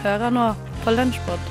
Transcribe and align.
Hører 0.00 0.32
nå 0.32 0.46
på 0.80 0.92
Lunsjpod. 0.94 1.48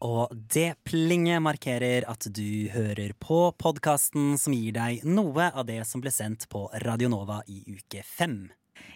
Og 0.00 0.30
det 0.32 0.78
plinget 0.88 1.42
markerer 1.44 2.06
at 2.08 2.24
du 2.32 2.70
hører 2.72 3.12
på 3.20 3.42
podkasten 3.60 4.38
som 4.40 4.54
gir 4.56 4.72
deg 4.72 5.04
noe 5.04 5.50
av 5.50 5.66
det 5.68 5.82
som 5.84 6.00
ble 6.00 6.12
sendt 6.14 6.46
på 6.48 6.62
Radio 6.86 7.10
Nova 7.12 7.42
i 7.44 7.60
uke 7.68 8.00
fem. 8.08 8.46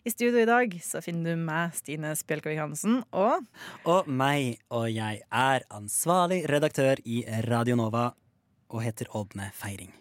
I 0.01 0.13
studio 0.15 0.41
i 0.41 0.49
dag 0.49 0.73
så 0.81 1.03
finner 1.05 1.37
du 1.37 1.43
meg, 1.45 1.75
Stine 1.77 2.15
Spjelkavik 2.17 2.63
Hansen, 2.63 3.03
og 3.13 3.45
Og 3.85 4.09
meg, 4.09 4.57
og 4.73 4.89
jeg 4.89 5.21
er 5.29 5.69
ansvarlig 5.69 6.47
redaktør 6.49 6.97
i 7.05 7.21
Radio 7.51 7.77
Nova 7.77 8.15
og 8.73 8.81
heter 8.81 9.13
Ådne 9.13 9.51
Feiring. 9.53 9.93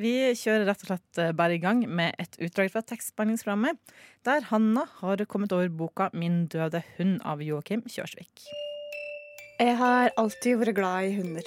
Vi 0.00 0.12
kjører 0.36 0.66
rett 0.68 0.82
og 0.84 0.90
slett 0.90 1.20
eh, 1.22 1.32
bare 1.36 1.56
i 1.56 1.62
gang 1.62 1.82
med 1.88 2.16
et 2.20 2.36
utdrag 2.42 2.70
fra 2.74 2.82
tekstbehandlingsprogrammet, 2.84 3.80
der 4.28 4.44
Hanna 4.50 4.84
har 5.00 5.24
kommet 5.24 5.52
over 5.56 5.68
boka 5.68 6.10
'Min 6.12 6.46
døde 6.52 6.82
hund' 6.98 7.22
av 7.24 7.42
Joakim 7.42 7.82
Kjørsvik. 7.88 8.44
Jeg 9.56 9.76
har 9.80 10.10
alltid 10.20 10.58
vært 10.60 10.76
glad 10.76 11.08
i 11.08 11.14
hunder. 11.16 11.46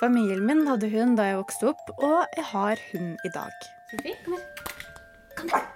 Familien 0.00 0.46
min 0.46 0.64
hadde 0.66 0.88
hund 0.88 1.18
da 1.20 1.28
jeg 1.28 1.40
vokste 1.42 1.68
opp, 1.68 1.90
og 1.98 2.24
jeg 2.36 2.46
har 2.48 2.80
hund 2.92 3.26
i 3.28 3.30
dag. 3.34 3.52
Sofie, 3.90 4.16
kom 4.24 4.38
her. 4.38 4.46
Kom 5.36 5.52
her. 5.52 5.68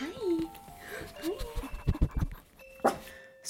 Hei. 0.00 0.40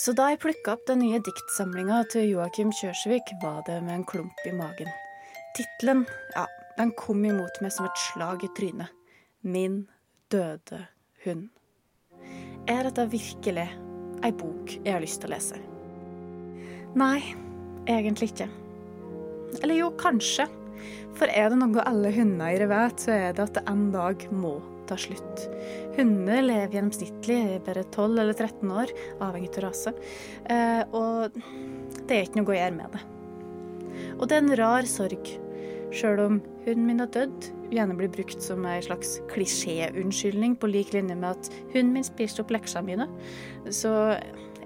Så 0.00 0.14
da 0.16 0.30
jeg 0.30 0.38
plukka 0.40 0.76
opp 0.78 0.86
den 0.88 1.02
nye 1.02 1.18
diktsamlinga 1.26 2.04
til 2.12 2.30
Joakim 2.30 2.70
Kjørsvik, 2.72 3.34
var 3.42 3.60
det 3.66 3.82
med 3.82 3.98
en 3.98 4.06
klump 4.08 4.46
i 4.46 4.54
magen. 4.54 4.88
Tittelen, 5.58 6.06
ja, 6.36 6.46
den 6.80 6.94
kom 6.96 7.24
imot 7.28 7.60
meg 7.60 7.74
som 7.74 7.84
et 7.88 8.04
slag 8.08 8.44
i 8.46 8.48
trynet. 8.56 8.88
Min 9.44 9.82
døde 10.32 10.86
hund. 11.26 11.48
Er 12.68 12.86
dette 12.86 13.04
virkelig 13.12 13.66
ei 14.24 14.30
bok 14.36 14.72
jeg 14.78 14.94
har 14.94 15.02
lyst 15.04 15.20
til 15.20 15.30
å 15.30 15.34
lese? 15.34 15.60
Nei, 16.96 17.20
egentlig 17.84 18.30
ikke. 18.32 18.48
Eller 19.60 19.76
jo, 19.76 19.90
kanskje. 20.00 20.46
For 21.18 21.28
er 21.28 21.50
det 21.52 21.58
noe 21.60 21.84
alle 21.84 22.12
hundeeiere 22.14 22.68
vet, 22.70 23.04
så 23.04 23.12
er 23.12 23.36
det 23.36 23.44
at 23.44 23.58
det 23.58 23.64
en 23.68 23.88
dag 23.92 24.24
må 24.32 24.56
ta 24.88 24.96
slutt. 24.98 25.44
Hunder 25.98 26.40
lever 26.46 26.78
gjennomsnittlig 26.78 27.38
i 27.56 27.60
bare 27.66 27.84
12 27.92 28.22
eller 28.24 28.32
13 28.34 28.72
år, 28.82 28.94
avhengig 29.20 29.52
av 29.58 29.64
rase. 29.66 29.92
Eh, 30.48 30.82
og 30.96 31.36
det 32.06 32.16
er 32.16 32.24
ikke 32.24 32.40
noe 32.40 32.54
å 32.54 32.58
gjøre 32.58 32.78
med 32.78 32.96
det. 32.96 33.04
Og 34.16 34.26
det 34.26 34.38
er 34.38 34.44
en 34.46 34.58
rar 34.62 34.88
sorg, 34.88 35.34
sjøl 35.94 36.22
om 36.22 36.38
hunden 36.64 36.86
min 36.86 37.02
har 37.02 37.10
dødd, 37.14 37.50
gjerne 37.70 37.96
blir 37.98 38.10
brukt 38.12 38.42
som 38.42 38.66
ei 38.68 38.80
slags 38.84 39.18
klisjéunnskyldning, 39.32 40.56
på 40.58 40.70
lik 40.70 40.94
linje 40.94 41.16
med 41.16 41.30
at 41.32 41.50
hunden 41.74 41.94
min 41.96 42.06
spiste 42.06 42.44
opp 42.44 42.52
leksene 42.54 42.86
mine. 42.86 43.08
Så 43.74 43.92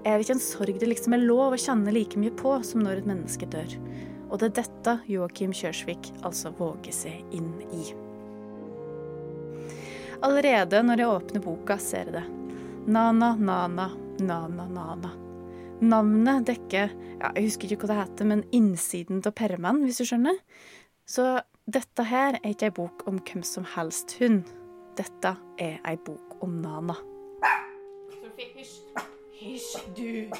er 0.05 0.15
det 0.15 0.25
ikke 0.25 0.37
en 0.37 0.45
sorg 0.47 0.79
det 0.81 0.89
liksom 0.91 1.17
er 1.17 1.25
lov 1.25 1.55
å 1.55 1.61
kjenne 1.61 1.93
like 1.93 2.19
mye 2.21 2.33
på 2.37 2.53
som 2.67 2.83
når 2.85 3.01
et 3.01 3.09
menneske 3.09 3.49
dør. 3.49 3.77
Og 4.29 4.41
det 4.41 4.51
er 4.51 4.57
dette 4.61 4.97
Joakim 5.09 5.53
Kjørsvik 5.55 6.11
altså 6.25 6.51
våger 6.57 6.93
seg 6.93 7.35
inn 7.35 7.51
i. 7.73 7.93
Allerede 10.25 10.81
når 10.85 11.01
jeg 11.01 11.11
åpner 11.11 11.43
boka, 11.43 11.77
ser 11.81 12.09
jeg 12.09 12.17
det. 12.17 12.25
Nana, 12.85 13.33
nana, 13.37 13.89
nana, 14.21 14.65
nana. 14.69 15.11
Navnet 15.85 16.45
dekker 16.47 16.93
ja, 17.19 17.31
jeg 17.35 17.49
husker 17.49 17.73
ikke 17.73 17.85
hva 17.85 17.91
det 17.91 17.99
heter, 17.99 18.27
men 18.29 18.43
innsiden 18.55 19.21
av 19.25 19.33
permen, 19.37 19.83
hvis 19.85 19.99
du 20.01 20.07
skjønner. 20.07 20.39
Så 21.05 21.25
dette 21.69 22.05
her 22.09 22.37
er 22.39 22.51
ikke 22.53 22.69
ei 22.69 22.75
bok 22.75 23.03
om 23.09 23.19
hvem 23.25 23.43
som 23.45 23.65
helst 23.75 24.15
hund. 24.19 24.43
Dette 24.97 25.35
er 25.61 25.77
ei 25.85 25.97
bok 26.05 26.37
om 26.45 26.57
Nana. 26.63 26.95
Hysj. 28.35 28.79
Hysj, 29.39 29.75
du. 29.97 30.31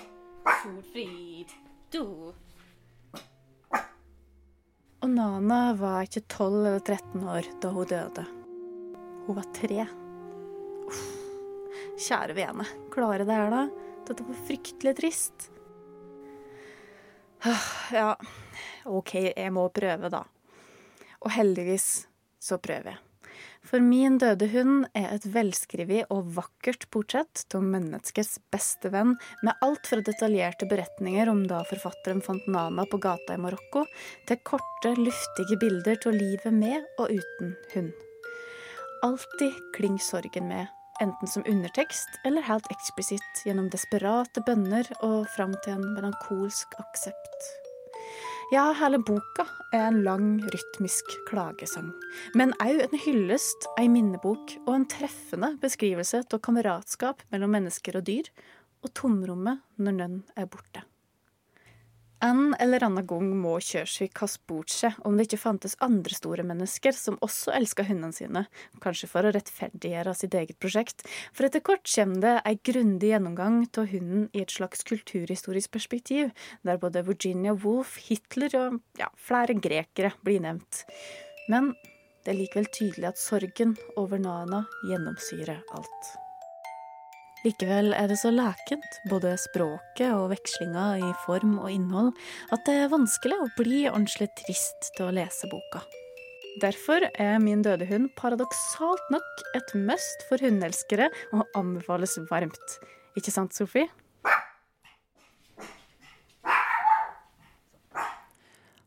Solfrid. 0.62 1.52
Du. 1.94 2.34
Og 5.06 5.10
Nana 5.12 5.60
var 5.78 6.08
ikke 6.08 6.24
12 6.32 6.56
eller 6.66 6.82
13 6.82 7.28
år 7.30 7.50
da 7.62 7.72
hun 7.76 7.90
døde. 7.92 8.26
Hun 9.28 9.38
var 9.38 9.50
tre. 9.56 9.86
Uff. 10.86 11.04
Kjære 11.96 12.36
vene, 12.36 12.66
klarer 12.92 13.24
det 13.28 13.36
her, 13.38 13.54
da? 13.54 13.62
Dette 14.06 14.26
var 14.28 14.40
fryktelig 14.48 14.96
trist. 14.98 15.50
Ah, 17.46 17.68
Ja, 17.94 18.10
OK, 18.90 19.14
jeg 19.32 19.52
må 19.54 19.68
prøve, 19.74 20.10
da. 20.12 20.24
Og 21.26 21.34
heldigvis 21.34 22.06
så 22.42 22.62
prøver 22.62 22.94
jeg. 22.94 23.02
For 23.66 23.82
min 23.82 24.20
døde 24.22 24.46
hund 24.52 24.86
er 24.94 25.10
et 25.16 25.26
velskrevet 25.34 26.12
og 26.14 26.30
vakkert 26.38 26.86
portrett 26.94 27.56
av 27.58 27.66
menneskets 27.66 28.38
beste 28.54 28.92
venn, 28.94 29.16
med 29.42 29.66
alt 29.66 29.90
fra 29.90 30.04
detaljerte 30.06 30.70
beretninger 30.70 31.32
om 31.32 31.42
da 31.50 31.64
forfatteren 31.66 32.22
fant 32.26 32.46
Nana 32.52 32.86
på 32.92 33.02
gata 33.02 33.36
i 33.36 33.42
Marokko, 33.42 33.88
til 34.30 34.42
korte, 34.46 34.94
luftige 35.02 35.58
bilder 35.62 35.98
av 35.98 36.14
livet 36.14 36.54
med 36.54 36.86
og 37.02 37.18
uten 37.18 37.56
hund. 37.74 37.92
Alltid 39.06 39.58
klinger 39.76 40.06
sorgen 40.06 40.50
med, 40.54 40.70
enten 41.02 41.28
som 41.30 41.46
undertekst 41.50 42.22
eller 42.26 42.46
helt 42.46 42.70
eksplisitt 42.74 43.46
gjennom 43.46 43.68
desperate 43.74 44.46
bønner 44.46 44.88
og 45.02 45.26
fram 45.36 45.58
til 45.66 45.80
en 45.80 45.94
melankolsk 45.98 46.78
aksept. 46.86 47.65
Ja, 48.54 48.68
hele 48.78 49.00
boka 49.02 49.48
er 49.74 49.88
en 49.88 50.04
lang, 50.06 50.26
rytmisk 50.54 51.16
klagesang. 51.26 51.88
Men 52.38 52.54
òg 52.62 52.84
en 52.84 53.00
hyllest, 53.02 53.66
ei 53.82 53.88
minnebok 53.90 54.54
og 54.68 54.74
en 54.76 54.86
treffende 54.92 55.56
beskrivelse 55.64 56.22
av 56.30 56.44
kameratskap 56.46 57.26
mellom 57.34 57.56
mennesker 57.58 57.98
og 57.98 58.06
dyr, 58.06 58.30
og 58.86 58.94
tomrommet 58.94 59.66
når 59.82 59.98
nønn 59.98 60.20
er 60.38 60.46
borte. 60.46 60.86
En 62.24 62.56
eller 62.60 62.84
annen 62.84 63.06
gang 63.08 63.28
må 63.36 63.58
Kjørsvik 63.60 64.22
ha 64.24 64.28
spurt 64.32 64.72
seg 64.72 64.96
om 65.08 65.18
det 65.18 65.26
ikke 65.28 65.42
fantes 65.42 65.76
andre 65.84 66.16
store 66.16 66.46
mennesker 66.48 66.96
som 66.96 67.18
også 67.26 67.52
elska 67.58 67.84
hundene 67.90 68.16
sine, 68.16 68.46
kanskje 68.84 69.10
for 69.12 69.28
å 69.28 69.34
rettferdiggjøre 69.36 70.14
sitt 70.16 70.38
eget 70.40 70.60
prosjekt, 70.64 71.04
for 71.36 71.48
etter 71.48 71.64
kort 71.66 71.84
kommer 71.92 72.24
det 72.24 72.34
ei 72.48 72.56
grundig 72.72 73.12
gjennomgang 73.12 73.62
av 73.68 73.92
hunden 73.92 74.30
i 74.32 74.46
et 74.46 74.56
slags 74.56 74.88
kulturhistorisk 74.88 75.76
perspektiv, 75.76 76.32
der 76.64 76.80
både 76.80 77.04
Virginia 77.04 77.54
Woolf, 77.54 77.98
Hitler 78.08 78.56
og 78.62 78.80
ja, 79.02 79.12
flere 79.20 79.58
grekere 79.60 80.16
blir 80.24 80.44
nevnt. 80.48 80.86
Men 81.52 81.74
det 82.24 82.32
er 82.32 82.40
likevel 82.40 82.72
tydelig 82.74 83.12
at 83.12 83.22
sorgen 83.22 83.76
over 84.00 84.22
Nana 84.22 84.64
gjennomsyrer 84.88 85.66
alt. 85.76 86.16
Likevel 87.46 87.92
er 87.94 88.08
det 88.10 88.16
så 88.18 88.32
lekent, 88.34 88.96
både 89.06 89.36
språket 89.38 90.10
og 90.16 90.32
vekslinga 90.32 90.86
i 90.98 91.12
form 91.28 91.60
og 91.60 91.70
innhold, 91.70 92.10
at 92.50 92.64
det 92.66 92.74
er 92.82 92.90
vanskelig 92.90 93.38
å 93.38 93.52
bli 93.60 93.84
ordentlig 93.86 94.32
trist 94.40 94.90
til 94.96 95.06
å 95.06 95.14
lese 95.14 95.46
boka. 95.52 95.84
Derfor 96.64 97.06
er 97.22 97.38
Min 97.44 97.62
døde 97.62 97.86
hund 97.86 98.10
paradoksalt 98.18 99.12
nok 99.14 99.46
et 99.60 99.76
must 99.78 100.26
for 100.26 100.42
hundeelskere 100.42 101.12
og 101.36 101.46
anbefales 101.54 102.18
varmt. 102.32 102.78
Ikke 103.14 103.34
sant, 103.36 103.54
Sofie? 103.54 103.92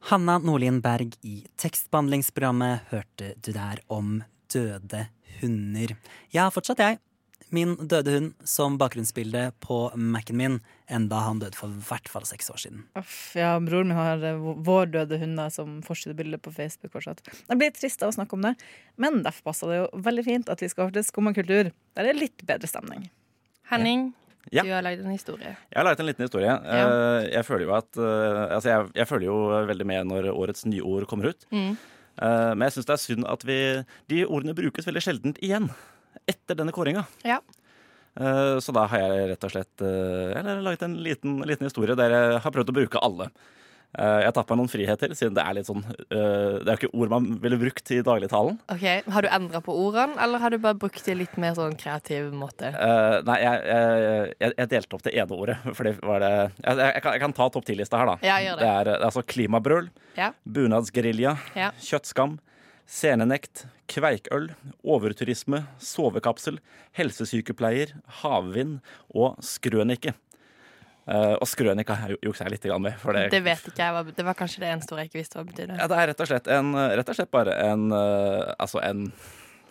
Hanna 0.08 0.38
Nordlien 0.42 0.80
Berg 0.82 1.14
i 1.22 1.44
tekstbehandlingsprogrammet 1.60 2.90
hørte 2.90 3.34
du 3.38 3.52
der 3.52 3.84
om 3.92 4.24
døde 4.50 5.06
hunder. 5.42 5.94
Ja, 6.34 6.48
fortsatt, 6.50 6.80
jeg, 6.82 6.98
min 7.54 7.74
døde 7.88 8.12
hund 8.14 8.32
som 8.48 8.76
bakgrunnsbilde 8.80 9.46
på 9.64 9.78
Mac-en 9.96 10.36
min, 10.40 10.58
enda 10.90 11.20
han 11.26 11.40
døde 11.42 11.56
for 11.58 11.68
hvert 11.88 12.08
fall 12.08 12.24
seks 12.28 12.50
år 12.52 12.60
siden. 12.62 12.84
Uff, 12.98 13.34
ja, 13.38 13.54
broren 13.62 13.90
min 13.92 13.96
har 13.98 14.22
eh, 14.24 14.38
vår 14.66 14.90
døde 14.94 15.18
hund 15.22 15.36
da, 15.40 15.48
som 15.52 15.78
forsidebilde 15.86 16.38
på 16.44 16.52
Facebook 16.54 16.92
fortsatt. 16.94 17.20
Jeg 17.48 17.58
blir 17.60 17.74
trist 17.76 18.02
av 18.02 18.12
å 18.12 18.16
snakke 18.18 18.36
om 18.38 18.46
det, 18.48 18.54
men 18.96 19.22
derfor 19.26 19.50
passer 19.50 19.72
det 19.72 19.80
jo 19.82 19.88
veldig 20.08 20.24
fint 20.26 20.48
at 20.54 20.62
vi 20.64 20.70
skal 20.72 20.90
til 20.94 21.04
Skum 21.06 21.32
kultur, 21.36 21.70
der 21.96 22.08
det 22.08 22.14
er 22.14 22.20
litt 22.22 22.46
bedre 22.48 22.68
stemning. 22.70 23.08
Henning, 23.70 24.12
Ja. 24.50 24.62
du 24.64 24.70
har 24.72 24.80
lagd 24.82 25.02
en 25.04 25.12
historie. 25.12 25.50
Jeg 25.68 25.76
har 25.76 25.84
lagd 25.84 26.00
en 26.00 26.06
liten 26.08 26.24
historie. 26.24 26.48
Ja. 26.48 26.88
Jeg 27.28 27.44
føler 27.44 27.66
jo 27.66 27.74
at 27.76 27.98
eh, 28.00 28.54
Altså, 28.54 28.68
jeg, 28.70 28.90
jeg 28.96 29.08
følger 29.10 29.28
jo 29.28 29.66
veldig 29.68 29.86
med 29.86 30.06
når 30.08 30.30
årets 30.32 30.64
nyord 30.64 31.04
kommer 31.10 31.34
ut. 31.34 31.44
Mm. 31.52 31.76
Eh, 32.22 32.54
Men 32.56 32.64
jeg 32.64 32.72
syns 32.78 32.88
det 32.88 32.94
er 32.96 33.02
synd 33.02 33.26
at 33.28 33.44
vi 33.44 33.58
De 34.08 34.22
ordene 34.26 34.54
brukes 34.56 34.88
veldig 34.88 35.02
sjeldent 35.04 35.38
igjen 35.44 35.68
etter 36.28 36.58
denne 36.58 36.74
kåringa. 36.76 37.06
Ja. 37.26 37.40
Eh, 38.18 38.56
Så 38.64 38.72
da 38.74 38.86
har 38.90 39.04
jeg 39.04 39.28
rett 39.34 39.44
og 39.46 39.54
slett 39.54 39.82
eller, 39.84 40.60
laget 40.64 40.82
en 40.88 40.98
liten, 41.04 41.38
liten 41.46 41.68
historie 41.70 41.96
der 41.98 42.10
jeg 42.16 42.42
har 42.44 42.54
prøvd 42.54 42.72
å 42.74 42.78
bruke 42.82 43.02
alle. 43.04 43.30
Eh, 43.96 44.18
Jeg 44.20 44.26
har 44.28 44.34
tatt 44.36 44.50
meg 44.52 44.58
noen 44.60 44.68
friheter, 44.68 45.14
siden 45.16 45.32
det 45.32 45.40
er 45.48 45.54
litt 45.56 45.68
sånn 45.68 45.80
eh, 45.88 46.58
Det 46.60 46.68
er 46.68 46.74
jo 46.74 46.80
ikke 46.82 46.98
ord 47.00 47.08
man 47.14 47.28
ville 47.40 47.56
brukt 47.56 47.88
i 47.94 48.02
dagligtalen. 48.04 48.58
Ok, 48.68 48.82
Har 49.14 49.24
du 49.24 49.28
endra 49.32 49.62
på 49.64 49.72
ordene, 49.72 50.18
eller 50.20 50.42
har 50.42 50.50
du 50.52 50.58
bare 50.60 50.76
brukt 50.76 51.00
det 51.06 51.14
litt 51.16 51.38
mer 51.40 51.54
sånn 51.56 51.72
kreativ 51.80 52.28
måte? 52.36 52.68
Uh, 52.76 53.22
nei, 53.24 53.38
jeg, 53.40 53.62
jeg, 54.44 54.52
jeg, 54.58 54.68
delte 54.74 54.98
opp 54.98 55.06
det 55.06 55.14
ene 55.16 55.38
ordet. 55.38 55.56
For 55.72 55.88
det 55.88 55.94
var 56.04 56.20
det 56.20 56.32
Jeg, 56.34 56.76
jeg, 56.82 57.02
kan, 57.06 57.16
kan 57.24 57.32
ta 57.38 57.48
topp 57.54 57.64
ti-lista 57.70 58.02
her, 58.02 58.12
da. 58.12 58.18
Ja, 58.28 58.36
gjør 58.44 58.60
det. 58.60 58.66
Det 58.66 58.84
det 58.90 58.92
er 58.98 59.06
altså 59.08 59.24
klimabrøl, 59.24 59.88
Ja. 60.18 60.32
bunadsgerilja, 60.44 61.36
Ja. 61.56 61.70
kjøttskam, 61.80 62.36
Scenenekt, 62.88 63.66
kveikøl, 63.92 64.46
overturisme, 64.80 65.66
sovekapsel, 65.82 66.56
helsesykepleier, 66.96 67.92
havvind 68.22 68.78
og 69.12 69.36
skrønike. 69.44 70.14
Uh, 71.08 71.38
og 71.40 71.46
skrønika 71.48 71.94
juksa 72.20 72.44
jeg 72.44 72.58
litt 72.58 72.66
med. 72.84 72.96
Det, 73.00 73.26
Det 73.32 73.40
vet 73.44 73.68
ikke 73.70 73.84
jeg. 73.84 74.14
Det 74.16 74.24
var 74.24 74.36
kanskje 74.36 74.60
det 74.60 74.72
eneste 74.74 74.92
ordet 74.92 75.06
jeg 75.06 75.10
ikke 75.10 75.20
visste 75.22 75.38
hva 75.38 75.44
det 75.44 75.52
betydde. 75.54 75.76
Ja, 75.80 75.86
det 75.88 76.00
er 76.00 76.10
rett 76.10 76.24
og 76.24 76.28
slett, 76.28 76.48
en, 76.52 76.72
rett 76.76 77.12
og 77.12 77.16
slett 77.16 77.30
bare 77.32 77.54
en 77.64 77.86
uh, 77.92 78.52
Altså 78.60 78.82
en, 78.84 79.06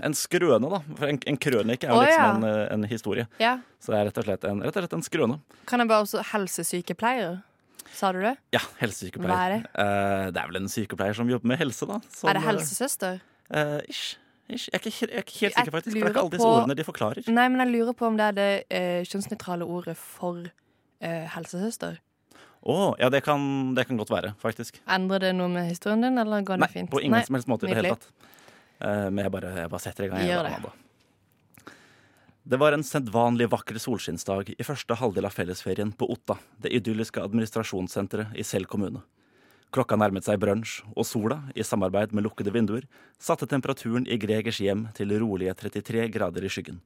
en 0.01 0.17
skrøne, 0.17 0.71
da. 0.73 0.79
For 0.97 1.09
en, 1.09 1.19
en 1.29 1.37
krønike 1.41 1.89
er 1.89 1.93
jo 1.93 1.99
oh, 1.99 2.05
liksom 2.05 2.23
ja. 2.23 2.31
en, 2.33 2.47
eh, 2.49 2.63
en 2.73 2.87
historie. 2.89 3.27
Ja. 3.41 3.57
Så 3.81 3.93
det 3.93 3.99
er 3.99 4.09
rett 4.09 4.17
og 4.21 4.29
slett 4.29 4.49
en, 4.49 4.65
rett 4.65 4.77
og 4.77 4.85
slett 4.85 4.97
en 4.97 5.05
skrøne. 5.05 5.39
Kan 5.69 5.81
jeg 5.81 5.89
bare 5.89 6.05
også 6.05 6.25
Helsesykepleier? 6.33 7.39
Sa 7.97 8.11
du 8.13 8.19
det? 8.21 8.35
Ja, 8.53 8.61
helsesykepleier. 8.77 9.33
Hva 9.33 9.41
er 9.47 9.53
det? 9.55 9.59
Uh, 9.73 10.27
det 10.35 10.41
er 10.43 10.49
vel 10.51 10.59
en 10.61 10.69
sykepleier 10.69 11.17
som 11.17 11.29
jobber 11.31 11.49
med 11.49 11.57
helse, 11.63 11.87
da. 11.89 11.97
Som, 12.13 12.29
er 12.29 12.37
det 12.37 12.43
helsesøster? 12.45 13.19
Uh, 13.49 13.79
ish, 13.89 14.11
ish. 14.53 14.67
Jeg, 14.69 14.77
er 14.77 14.83
ikke, 14.85 14.91
jeg 15.07 15.09
er 15.17 15.23
ikke 15.25 15.39
helt 15.41 15.55
sikker, 15.57 15.73
faktisk. 15.79 15.95
For 15.97 15.97
det 15.97 16.05
er 16.05 16.13
ikke 16.13 16.21
alle 16.21 16.33
disse 16.35 16.45
på- 16.45 16.51
ordene 16.59 16.75
de 16.77 16.85
forklarer. 16.85 17.31
Nei, 17.33 17.47
men 17.53 17.63
jeg 17.65 17.73
lurer 17.73 17.97
på 17.97 18.05
om 18.11 18.19
det 18.19 18.27
er 18.29 18.37
det 18.37 18.49
uh, 18.69 18.99
kjønnsnøytrale 19.09 19.65
ordet 19.79 19.97
for 19.97 20.45
uh, 20.45 21.25
helsesøster. 21.33 21.97
Å, 22.67 22.77
ja, 23.01 23.09
det 23.13 23.23
kan, 23.25 23.41
det 23.77 23.87
kan 23.89 23.97
godt 23.97 24.11
være, 24.13 24.33
faktisk. 24.41 24.77
Endrer 24.91 25.25
det 25.25 25.33
noe 25.37 25.49
med 25.49 25.69
historien 25.71 26.01
din, 26.05 26.17
eller 26.21 26.45
går 26.45 26.57
det 26.59 26.65
Nei, 26.67 26.73
fint? 26.73 26.89
på 26.91 27.01
ingen 27.01 27.17
Nei. 27.17 27.25
som 27.25 27.37
helst 27.39 27.49
måte 27.49 27.65
i 27.65 27.71
det 27.71 27.79
hele 27.81 27.95
tatt. 27.95 28.09
Uh, 28.77 29.07
men 29.09 29.23
jeg 29.25 29.33
bare, 29.33 29.55
jeg 29.63 29.71
bare 29.73 29.85
setter 29.89 30.05
i 30.05 30.11
gang. 30.13 30.25
Gjør 30.27 30.49
det. 30.51 30.73
Det 32.49 32.57
var 32.57 32.71
en 32.71 32.83
sedvanlig 32.83 33.49
vakker 33.51 33.75
solskinnsdag 33.75 34.53
i 34.53 34.63
første 34.63 34.95
halvdel 34.95 35.25
av 35.27 35.33
fellesferien 35.35 35.89
på 35.91 36.07
Otta, 36.13 36.37
det 36.63 36.69
idylliske 36.77 37.19
administrasjonssenteret 37.19 38.37
i 38.39 38.45
Sel 38.47 38.63
kommune. 38.71 39.01
Klokka 39.75 39.97
nærmet 39.99 40.23
seg 40.23 40.39
brunsj, 40.39 40.77
og 40.95 41.03
sola, 41.09 41.41
i 41.59 41.65
samarbeid 41.67 42.15
med 42.15 42.23
lukkede 42.23 42.53
vinduer, 42.55 42.85
satte 43.19 43.49
temperaturen 43.51 44.07
i 44.07 44.15
Gregers 44.15 44.61
hjem 44.63 44.85
til 44.95 45.11
rolige 45.19 45.57
33 45.59 46.07
grader 46.13 46.47
i 46.47 46.53
skyggen. 46.53 46.79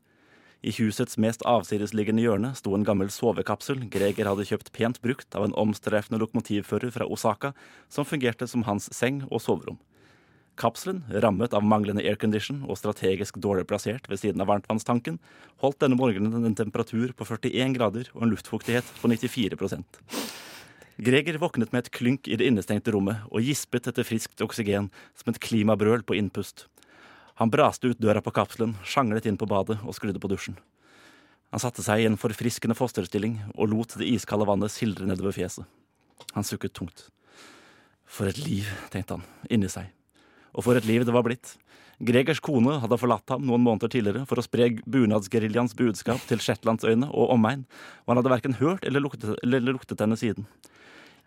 I 0.66 0.74
husets 0.80 1.22
mest 1.22 1.46
avsidesliggende 1.46 2.26
hjørne 2.26 2.56
sto 2.58 2.74
en 2.74 2.88
gammel 2.88 3.14
sovekapsel 3.14 3.86
Greger 3.94 4.32
hadde 4.32 4.48
kjøpt 4.50 4.74
pent 4.74 4.98
brukt 5.06 5.38
av 5.38 5.46
en 5.46 5.54
omstreifende 5.62 6.24
lokomotivfører 6.26 6.90
fra 6.98 7.06
Osaka, 7.06 7.54
som 7.86 8.10
fungerte 8.10 8.50
som 8.50 8.66
hans 8.66 8.90
seng 8.98 9.28
og 9.30 9.46
soverom. 9.46 9.78
Kapselen, 10.62 11.02
rammet 11.24 11.56
av 11.58 11.66
manglende 11.66 12.04
aircondition 12.06 12.62
og 12.68 12.78
strategisk 12.78 13.40
dårlig 13.42 13.66
plassert 13.70 14.06
ved 14.12 14.22
siden 14.22 14.44
av 14.44 14.52
varmtvannstanken, 14.52 15.18
holdt 15.64 15.82
denne 15.82 15.98
morgenen 15.98 16.46
en 16.46 16.58
temperatur 16.58 17.16
på 17.18 17.26
41 17.26 17.74
grader 17.80 18.12
og 18.14 18.28
en 18.28 18.36
luftfuktighet 18.36 18.94
på 19.02 19.10
94% 19.10 20.02
Greger 21.02 21.40
våknet 21.42 21.72
med 21.74 21.86
et 21.86 21.94
klynk 21.96 22.28
i 22.30 22.36
det 22.38 22.46
innestengte 22.46 22.92
rommet 22.94 23.24
og 23.32 23.42
gispet 23.42 23.88
etter 23.90 24.06
friskt 24.06 24.42
oksygen 24.44 24.92
som 25.18 25.32
et 25.32 25.40
klimabrøl 25.42 26.04
på 26.06 26.14
innpust. 26.14 26.68
Han 27.42 27.50
braste 27.50 27.90
ut 27.90 28.02
døra 28.02 28.22
på 28.22 28.34
kapselen, 28.36 28.76
sjanglet 28.86 29.26
inn 29.26 29.40
på 29.40 29.48
badet 29.50 29.80
og 29.82 29.96
skrudde 29.98 30.22
på 30.22 30.30
dusjen. 30.30 30.60
Han 31.50 31.64
satte 31.64 31.82
seg 31.82 32.04
i 32.04 32.06
en 32.06 32.20
forfriskende 32.22 32.78
fosterstilling 32.78 33.40
og 33.56 33.72
lot 33.72 33.96
det 33.98 34.12
iskalde 34.12 34.46
vannet 34.46 34.74
sildre 34.76 35.10
nedover 35.10 35.34
fjeset. 35.34 35.66
Han 36.36 36.46
sukket 36.46 36.76
tungt. 36.78 37.08
For 38.06 38.30
et 38.30 38.38
liv, 38.38 38.70
tenkte 38.94 39.18
han, 39.18 39.26
inni 39.50 39.72
seg. 39.74 39.90
Og 40.56 40.66
for 40.66 40.78
et 40.78 40.88
liv 40.88 41.06
det 41.08 41.16
var 41.16 41.26
blitt. 41.28 41.56
Gregers 42.02 42.42
kone 42.42 42.80
hadde 42.82 42.98
forlatt 42.98 43.30
ham 43.30 43.44
noen 43.46 43.62
måneder 43.62 43.92
tidligere 43.94 44.26
for 44.26 44.42
å 44.42 44.44
spre 44.46 44.72
bunadsgeriljaens 44.90 45.76
budskap 45.78 46.24
til 46.30 46.42
Shetlandsøyene 46.42 47.12
og 47.12 47.36
omegn, 47.36 47.68
og 48.04 48.14
han 48.14 48.22
hadde 48.22 48.34
verken 48.34 48.58
hørt 48.58 48.88
eller 48.90 49.04
luktet, 49.06 49.36
eller 49.46 49.62
luktet 49.68 50.02
henne 50.02 50.18
siden. 50.18 50.48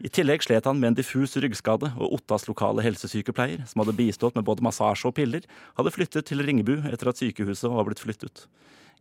I 0.03 0.11
tillegg 0.11 0.43
slet 0.43 0.67
han 0.67 0.81
med 0.81 0.91
en 0.91 0.97
diffus 0.99 1.37
ryggskade, 1.39 1.93
og 1.95 2.17
Ottas 2.17 2.49
lokale 2.49 2.83
helsesykepleier, 2.83 3.63
som 3.71 3.85
hadde 3.85 3.95
bistått 3.95 4.35
med 4.35 4.47
både 4.49 4.65
massasje 4.67 5.07
og 5.07 5.15
piller, 5.15 5.47
hadde 5.79 5.93
flyttet 5.95 6.27
til 6.27 6.43
Ringebu 6.43 6.81
etter 6.91 7.13
at 7.13 7.23
sykehuset 7.23 7.71
var 7.71 7.87
blitt 7.87 8.03
flyttet. 8.03 8.49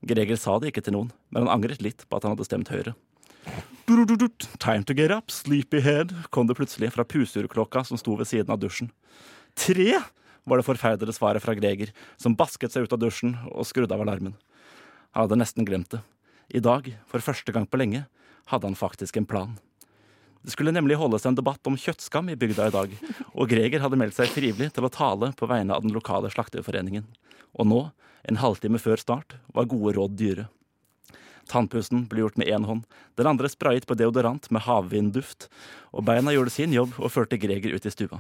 Greger 0.06 0.38
sa 0.38 0.60
det 0.60 0.70
ikke 0.70 0.84
til 0.86 0.98
noen, 1.00 1.10
men 1.34 1.48
han 1.48 1.56
angret 1.58 1.82
litt 1.82 2.06
på 2.06 2.20
at 2.20 2.28
han 2.28 2.36
hadde 2.36 2.46
stemt 2.46 2.70
Høyre. 2.70 2.94
Time 4.60 4.86
to 4.86 4.94
get 4.94 5.12
up, 5.12 5.32
sleepyhead, 5.32 6.14
kom 6.30 6.48
det 6.48 6.56
plutselig 6.56 6.94
fra 6.94 7.04
pusurklokka 7.04 7.84
som 7.90 8.00
sto 8.00 8.14
ved 8.20 8.30
siden 8.30 8.54
av 8.54 8.62
dusjen. 8.62 8.94
Tre! 9.56 10.02
var 10.44 10.60
det 10.60 10.68
forferdede 10.68 11.14
svaret 11.16 11.44
fra 11.44 11.56
Greger, 11.56 11.94
som 12.20 12.36
basket 12.36 12.74
seg 12.74 12.84
ut 12.84 12.96
av 12.96 13.00
dusjen 13.00 13.38
og 13.48 13.68
skrudde 13.68 13.96
av 13.96 14.02
alarmen. 14.04 14.34
Han 15.16 15.26
hadde 15.26 15.40
nesten 15.40 15.68
glemt 15.68 15.94
det. 15.94 16.02
I 16.52 16.60
dag, 16.60 16.90
for 17.08 17.24
første 17.24 17.54
gang 17.56 17.68
på 17.70 17.80
lenge, 17.80 18.04
hadde 18.52 18.68
han 18.68 18.76
faktisk 18.76 19.18
en 19.18 19.30
plan. 19.30 19.54
Det 20.44 20.52
skulle 20.52 20.74
nemlig 20.76 20.98
holdes 21.00 21.24
en 21.26 21.38
debatt 21.38 21.64
om 21.70 21.78
kjøttskam 21.80 22.28
i 22.34 22.36
bygda 22.36 22.68
i 22.68 22.74
dag, 22.76 22.96
og 23.32 23.48
Greger 23.48 23.80
hadde 23.80 24.00
meldt 24.00 24.18
seg 24.18 24.32
frivillig 24.34 24.74
til 24.76 24.84
å 24.84 24.92
tale 24.92 25.32
på 25.40 25.48
vegne 25.48 25.72
av 25.72 25.86
den 25.86 25.96
lokale 25.96 26.32
slakterforeningen. 26.34 27.06
Og 27.56 27.70
nå, 27.70 27.80
en 28.28 28.42
halvtime 28.42 28.82
før 28.84 29.00
start, 29.00 29.38
var 29.56 29.70
gode 29.72 29.96
råd 29.96 30.18
dyre. 30.20 30.50
Tannpussen 31.48 32.04
ble 32.12 32.24
gjort 32.24 32.40
med 32.40 32.52
én 32.52 32.68
hånd, 32.68 32.84
den 33.20 33.30
andre 33.30 33.48
sprayet 33.52 33.88
på 33.88 33.96
deodorant 34.00 34.50
med 34.52 34.64
havvindduft, 34.68 35.48
og 35.96 36.04
beina 36.08 36.36
gjorde 36.36 36.56
sin 36.56 36.76
jobb 36.76 37.00
og 37.00 37.12
førte 37.16 37.40
Greger 37.40 37.76
ut 37.76 37.88
i 37.88 37.94
stua. 37.94 38.20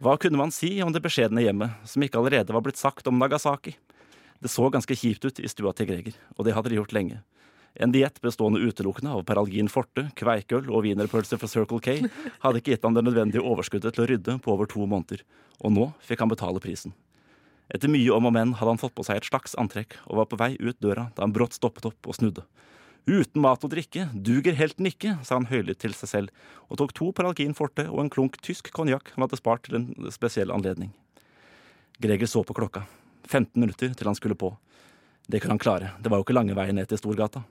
Hva 0.00 0.14
kunne 0.16 0.38
man 0.40 0.48
si 0.48 0.78
om 0.80 0.94
det 0.94 1.02
beskjedne 1.04 1.42
hjemmet, 1.44 1.74
som 1.84 2.00
ikke 2.00 2.16
allerede 2.16 2.54
var 2.56 2.62
blitt 2.64 2.78
sagt 2.80 3.04
om 3.10 3.18
Nagasaki? 3.20 3.74
Det 4.40 4.48
så 4.48 4.70
ganske 4.72 4.96
kjipt 4.96 5.26
ut 5.28 5.40
i 5.44 5.48
stua 5.52 5.74
til 5.76 5.90
Greger, 5.90 6.14
og 6.38 6.46
det 6.46 6.54
hadde 6.56 6.72
de 6.72 6.78
gjort 6.78 6.94
lenge. 6.96 7.18
En 7.76 7.92
diett 7.92 8.16
bestående 8.24 8.62
utelukkende 8.64 9.12
av 9.12 9.26
Peralgin 9.28 9.68
forte, 9.68 10.06
kveikøl 10.16 10.70
og 10.72 10.86
wienerpølse 10.86 11.36
fra 11.36 11.50
Circle 11.52 11.82
K 11.84 11.98
hadde 12.40 12.62
ikke 12.62 12.72
gitt 12.72 12.88
ham 12.88 12.96
det 12.96 13.04
nødvendige 13.04 13.44
overskuddet 13.44 13.92
til 13.92 14.06
å 14.06 14.08
rydde 14.08 14.38
på 14.40 14.54
over 14.54 14.70
to 14.72 14.88
måneder, 14.88 15.20
og 15.60 15.76
nå 15.76 15.90
fikk 16.08 16.24
han 16.24 16.32
betale 16.32 16.64
prisen. 16.64 16.96
Etter 17.68 17.92
mye 17.92 18.16
om 18.16 18.24
og 18.24 18.32
men 18.32 18.56
hadde 18.56 18.72
han 18.72 18.80
fått 18.80 18.96
på 18.96 19.04
seg 19.04 19.20
et 19.20 19.28
slags 19.28 19.52
antrekk 19.60 19.98
og 20.06 20.22
var 20.22 20.30
på 20.32 20.40
vei 20.40 20.54
ut 20.56 20.80
døra 20.80 21.10
da 21.12 21.28
han 21.28 21.36
brått 21.36 21.60
stoppet 21.60 21.92
opp 21.92 22.08
og 22.08 22.16
snudde. 22.16 22.48
Uten 23.08 23.42
mat 23.42 23.64
og 23.64 23.72
drikke 23.72 24.08
duger 24.14 24.54
helten 24.58 24.86
ikke, 24.90 25.16
sa 25.24 25.38
han 25.38 25.48
høylytt 25.50 25.80
til 25.82 25.94
seg 25.96 26.10
selv, 26.10 26.32
og 26.68 26.78
tok 26.80 26.92
to 26.94 27.10
Paralgin 27.16 27.56
forte 27.56 27.86
og 27.88 28.02
en 28.04 28.10
klunk 28.12 28.36
tysk 28.44 28.70
konjakk 28.76 29.12
han 29.14 29.24
hadde 29.24 29.40
spart 29.40 29.64
til 29.66 29.78
en 29.80 30.10
spesiell 30.14 30.52
anledning. 30.54 30.92
Greger 32.00 32.28
så 32.30 32.44
på 32.46 32.56
klokka. 32.56 32.84
15 33.26 33.56
minutter 33.60 33.94
til 33.94 34.08
han 34.08 34.18
skulle 34.18 34.38
på. 34.38 34.52
Det 35.30 35.40
kunne 35.40 35.56
han 35.56 35.62
klare, 35.62 35.94
det 36.02 36.10
var 36.10 36.20
jo 36.20 36.26
ikke 36.26 36.36
lange 36.36 36.56
veien 36.58 36.76
ned 36.78 36.88
til 36.90 37.00
Storgata. 37.00 37.42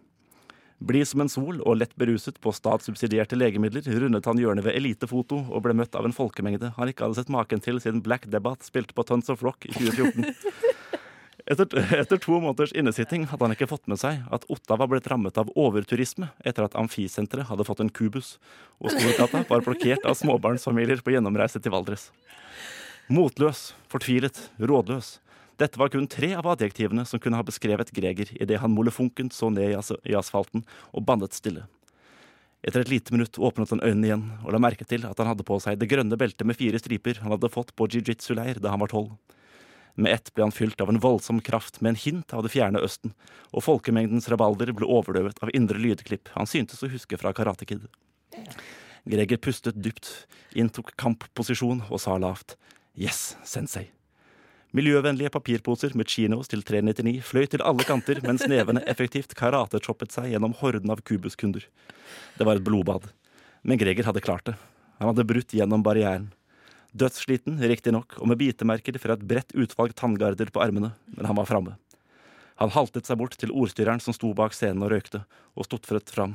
Blid 0.79 1.07
som 1.09 1.19
en 1.19 1.31
sol 1.31 1.57
og 1.67 1.75
lett 1.75 1.91
beruset 1.99 2.37
på 2.39 2.53
statssubsidierte 2.55 3.35
legemidler 3.35 3.83
rundet 3.99 4.27
han 4.29 4.39
hjørnet 4.39 4.63
ved 4.63 4.77
Elitefoto 4.79 5.41
og 5.51 5.63
ble 5.65 5.73
møtt 5.75 5.97
av 5.99 6.07
en 6.07 6.15
folkemengde 6.15 6.71
han 6.77 6.91
ikke 6.91 7.03
hadde 7.03 7.19
sett 7.19 7.31
maken 7.35 7.59
til 7.63 7.81
siden 7.83 7.99
Black 8.05 8.29
Debbath 8.31 8.63
spilte 8.69 8.95
på 8.95 9.03
Tons 9.03 9.27
of 9.33 9.43
Rock 9.43 9.67
i 9.67 9.73
2014. 9.75 10.29
Etter, 11.47 11.69
etter 11.95 12.19
to 12.19 12.35
måneders 12.41 12.73
innesitting 12.75 13.23
hadde 13.29 13.45
han 13.45 13.53
ikke 13.55 13.69
fått 13.69 13.87
med 13.87 13.99
seg 14.01 14.25
at 14.33 14.43
Otta 14.51 14.75
var 14.79 14.89
blitt 14.91 15.07
rammet 15.11 15.37
av 15.39 15.51
overturisme 15.55 16.31
etter 16.43 16.65
at 16.65 16.75
Amfisenteret 16.79 17.47
hadde 17.47 17.65
fått 17.67 17.79
en 17.83 17.91
kubus, 17.93 18.35
og 18.83 18.91
Storgata 18.91 19.45
var 19.47 19.63
blokkert 19.63 20.03
av 20.09 20.17
småbarnsfamilier 20.19 21.03
på 21.05 21.15
gjennomreise 21.15 21.61
til 21.63 21.73
Valdres. 21.73 22.09
Motløs, 23.09 23.71
fortvilet, 23.89 24.49
rådløs. 24.59 25.17
Dette 25.59 25.79
var 25.79 25.91
kun 25.91 26.07
tre 26.07 26.33
av 26.39 26.47
adjektivene 26.53 27.03
som 27.07 27.19
kunne 27.23 27.39
ha 27.39 27.45
beskrevet 27.47 27.91
Greger 27.95 28.29
idet 28.35 28.59
han 28.61 28.71
molefonken 28.75 29.31
så 29.33 29.49
ned 29.51 29.73
i, 29.73 29.77
as 29.79 29.91
i 30.07 30.15
asfalten 30.15 30.63
og 30.93 31.03
bannet 31.07 31.35
stille. 31.35 31.65
Etter 32.59 32.83
et 32.83 32.91
lite 32.91 33.15
minutt 33.15 33.39
åpnet 33.39 33.71
han 33.71 33.83
øynene 33.83 34.07
igjen 34.07 34.23
og 34.43 34.51
la 34.53 34.59
merke 34.59 34.87
til 34.87 35.07
at 35.07 35.19
han 35.19 35.31
hadde 35.31 35.47
på 35.47 35.57
seg 35.63 35.79
det 35.79 35.87
grønne 35.91 36.19
beltet 36.19 36.47
med 36.47 36.59
fire 36.59 36.79
striper 36.79 37.21
han 37.23 37.31
hadde 37.31 37.51
fått 37.51 37.71
på 37.75 37.87
jiu-jitsu-leir 37.87 38.59
da 38.59 38.73
han 38.75 38.83
var 38.83 38.91
tolv. 38.91 39.13
Med 39.99 40.13
ett 40.15 40.31
ble 40.33 40.45
han 40.45 40.55
fylt 40.55 40.79
av 40.81 40.89
en 40.89 41.01
voldsom 41.03 41.41
kraft 41.43 41.81
med 41.81 41.89
en 41.89 41.99
hint 41.99 42.33
av 42.33 42.45
det 42.45 42.53
fjerne 42.53 42.79
Østen, 42.85 43.11
og 43.51 43.65
folkemengdens 43.65 44.29
rabalder 44.31 44.71
ble 44.71 44.87
overdøvet 44.87 45.41
av 45.43 45.51
indre 45.51 45.81
lydklipp 45.81 46.31
han 46.37 46.47
syntes 46.47 46.79
å 46.85 46.91
huske 46.91 47.19
fra 47.19 47.33
Karate 47.35 47.67
Kid. 47.67 47.83
Greger 49.09 49.41
pustet 49.43 49.75
dypt, 49.83 50.07
inntok 50.55 50.93
kampposisjon 50.99 51.83
og 51.89 51.99
sa 51.99 52.15
lavt 52.21 52.55
Yes, 52.99 53.35
sensei. 53.43 53.89
Miljøvennlige 54.75 55.33
papirposer 55.33 55.95
med 55.97 56.07
chinos 56.11 56.47
til 56.51 56.61
399 56.63 57.19
fløy 57.25 57.47
til 57.49 57.63
alle 57.65 57.83
kanter 57.87 58.19
mens 58.23 58.43
nevene 58.47 58.83
effektivt 58.91 59.35
karatechoppet 59.35 60.13
seg 60.13 60.31
gjennom 60.31 60.53
horden 60.61 60.93
av 60.93 61.01
kubuskunder. 61.03 61.65
Det 62.37 62.47
var 62.47 62.59
et 62.59 62.67
blodbad. 62.67 63.09
Men 63.63 63.81
Greger 63.81 64.07
hadde 64.07 64.23
klart 64.23 64.45
det. 64.47 64.59
Han 64.99 65.11
hadde 65.11 65.25
brutt 65.27 65.55
gjennom 65.55 65.83
barrieren. 65.83 66.29
Dødssliten, 66.97 67.59
riktignok, 67.61 68.15
og 68.17 68.31
med 68.31 68.39
bitemerker 68.39 68.97
fra 68.97 69.13
et 69.13 69.25
bredt 69.29 69.53
utvalg 69.53 69.93
tanngarder 69.97 70.49
på 70.49 70.61
armene, 70.63 70.95
men 71.13 71.29
han 71.29 71.37
var 71.37 71.49
framme. 71.49 71.75
Han 72.59 72.73
haltet 72.73 73.07
seg 73.07 73.19
bort 73.21 73.37
til 73.39 73.53
ordstyreren 73.53 74.01
som 74.03 74.15
sto 74.15 74.33
bak 74.35 74.55
scenen 74.57 74.83
og 74.83 74.91
røykte, 74.91 75.21
og 75.55 75.67
stotfret 75.69 76.09
fram. 76.11 76.33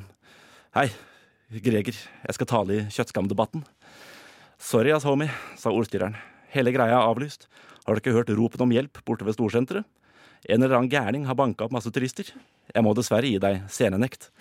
Hei, 0.77 0.87
Greger, 1.51 1.93
jeg 1.93 2.37
skal 2.37 2.49
tale 2.49 2.77
i 2.77 2.85
kjøttskamdebatten. 2.89 3.61
Sorry 4.57 4.95
ass, 4.95 5.05
homie, 5.05 5.29
sa 5.59 5.69
ordstyreren. 5.75 6.15
Hele 6.55 6.71
greia 6.73 6.95
er 6.97 7.11
avlyst. 7.11 7.45
Har 7.85 7.93
du 7.93 8.01
ikke 8.01 8.15
hørt 8.15 8.31
ropen 8.33 8.63
om 8.65 8.73
hjelp 8.73 9.03
borte 9.05 9.27
ved 9.27 9.35
storsenteret? 9.35 9.85
En 10.49 10.61
eller 10.61 10.77
annen 10.77 10.89
gærning 10.89 11.27
har 11.27 11.37
banka 11.37 11.65
opp 11.65 11.73
masse 11.75 11.91
turister. 11.93 12.31
Jeg 12.71 12.85
må 12.85 12.93
dessverre 12.97 13.29
gi 13.29 13.37
deg 13.41 13.65
scenenekt. 13.69 14.31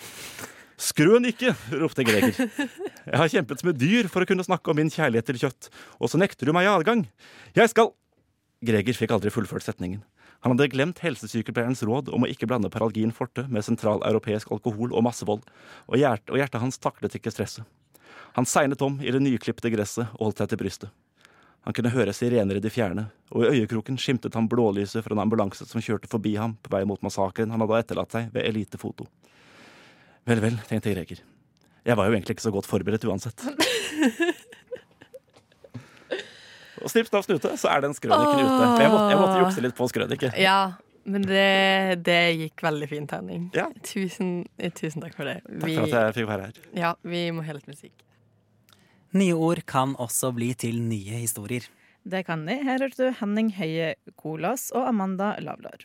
Skrøn 0.81 1.29
ikke! 1.29 1.53
ropte 1.79 2.05
Greger. 2.07 2.35
Jeg 2.35 3.19
har 3.21 3.31
kjempet 3.31 3.61
som 3.61 3.71
et 3.71 3.79
dyr 3.79 4.09
for 4.11 4.25
å 4.25 4.29
kunne 4.29 4.47
snakke 4.47 4.73
om 4.73 4.79
min 4.79 4.91
kjærlighet 4.91 5.29
til 5.31 5.39
kjøtt, 5.45 5.69
og 6.01 6.11
så 6.11 6.19
nekter 6.19 6.49
du 6.49 6.55
meg 6.57 6.71
adgang. 6.71 7.07
Jeg 7.55 7.71
skal 7.71 7.93
Greger 8.65 8.97
fikk 8.97 9.13
aldri 9.15 9.31
fullført 9.33 9.67
setningen. 9.67 10.03
Han 10.45 10.53
hadde 10.53 10.71
glemt 10.73 11.01
helsesykepleierens 11.01 11.83
råd 11.89 12.11
om 12.13 12.25
å 12.25 12.29
ikke 12.29 12.49
blande 12.49 12.69
Paralgin 12.73 13.15
forte 13.17 13.47
med 13.49 13.65
sentraleuropeisk 13.65 14.51
alkohol 14.53 14.93
og 14.93 15.05
massevold, 15.07 15.45
og, 15.89 15.97
hjert 16.01 16.29
og 16.29 16.41
hjertet 16.41 16.61
hans 16.61 16.81
taklet 16.81 17.17
ikke 17.17 17.33
stresset. 17.33 17.65
Han 18.35 18.49
segnet 18.49 18.83
om 18.83 18.99
i 19.01 19.13
det 19.15 19.23
nyklipte 19.23 19.71
gresset 19.73 20.11
og 20.17 20.29
holdt 20.29 20.43
seg 20.43 20.51
til 20.53 20.61
brystet. 20.61 20.93
Han 21.65 21.73
kunne 21.73 21.95
høre 21.95 22.13
sirener 22.13 22.59
i 22.59 22.61
det 22.61 22.75
fjerne, 22.75 23.07
og 23.33 23.47
i 23.47 23.55
øyekroken 23.55 23.97
skimtet 23.97 24.37
han 24.37 24.51
blålyset 24.53 25.07
fra 25.07 25.17
en 25.17 25.23
ambulanse 25.23 25.65
som 25.65 25.81
kjørte 25.81 26.11
forbi 26.13 26.35
ham 26.37 26.59
på 26.61 26.75
vei 26.75 26.83
mot 26.85 27.01
massakren 27.05 27.55
han 27.55 27.65
hadde 27.65 27.81
etterlatt 27.81 28.13
seg 28.13 28.29
ved 28.35 28.45
Elitefoto. 28.51 29.09
Vel, 30.25 30.41
vel, 30.41 30.57
tenkte 30.69 30.95
Greger. 30.95 31.21
Jeg 31.85 31.97
var 32.01 32.09
jo 32.09 32.15
egentlig 32.17 32.39
ikke 32.39 32.47
så 32.47 32.53
godt 32.55 32.69
forberedt 32.69 33.05
uansett. 33.05 33.45
og 36.81 36.89
snipp, 36.89 37.11
snapp, 37.11 37.27
snute, 37.27 37.53
så 37.61 37.69
er 37.75 37.85
den 37.85 37.95
skrøniken 37.97 38.41
ute. 38.41 38.57
For 38.57 38.81
jeg 38.81 38.93
måtte, 38.95 39.11
jeg 39.13 39.21
måtte 39.21 39.43
jukse 39.43 39.65
litt 39.67 39.77
på 39.77 39.89
skrøniken. 39.93 40.33
Ja, 40.41 40.61
men 41.05 41.27
det, 41.29 42.01
det 42.09 42.21
gikk 42.41 42.65
veldig 42.65 42.89
fint, 42.89 43.13
Henning. 43.13 43.51
Ja. 43.57 43.69
Tusen, 43.85 44.47
tusen 44.81 45.05
takk 45.05 45.17
for 45.19 45.29
det. 45.29 45.43
Takk 45.45 45.69
for 45.69 45.85
at 45.91 45.97
jeg 45.99 46.17
fikk 46.21 46.31
være 46.33 46.49
her. 46.49 46.55
ja, 46.87 46.95
vi 47.05 47.27
må 47.37 47.45
ha 47.45 47.57
litt 47.59 47.69
musikk. 47.69 47.93
Nye 49.15 49.37
ord 49.37 49.61
kan 49.69 49.93
også 50.01 50.33
bli 50.35 50.55
til 50.59 50.81
nye 50.83 51.21
historier. 51.21 51.69
Det 52.05 52.25
kan 52.27 52.43
de. 52.49 52.57
Her 52.65 52.81
hørte 52.83 53.07
du 53.07 53.19
Henning 53.21 53.53
Høie 53.57 53.95
Kolas 54.21 54.71
og 54.75 54.89
Amanda 54.89 55.35
Lavlar. 55.45 55.85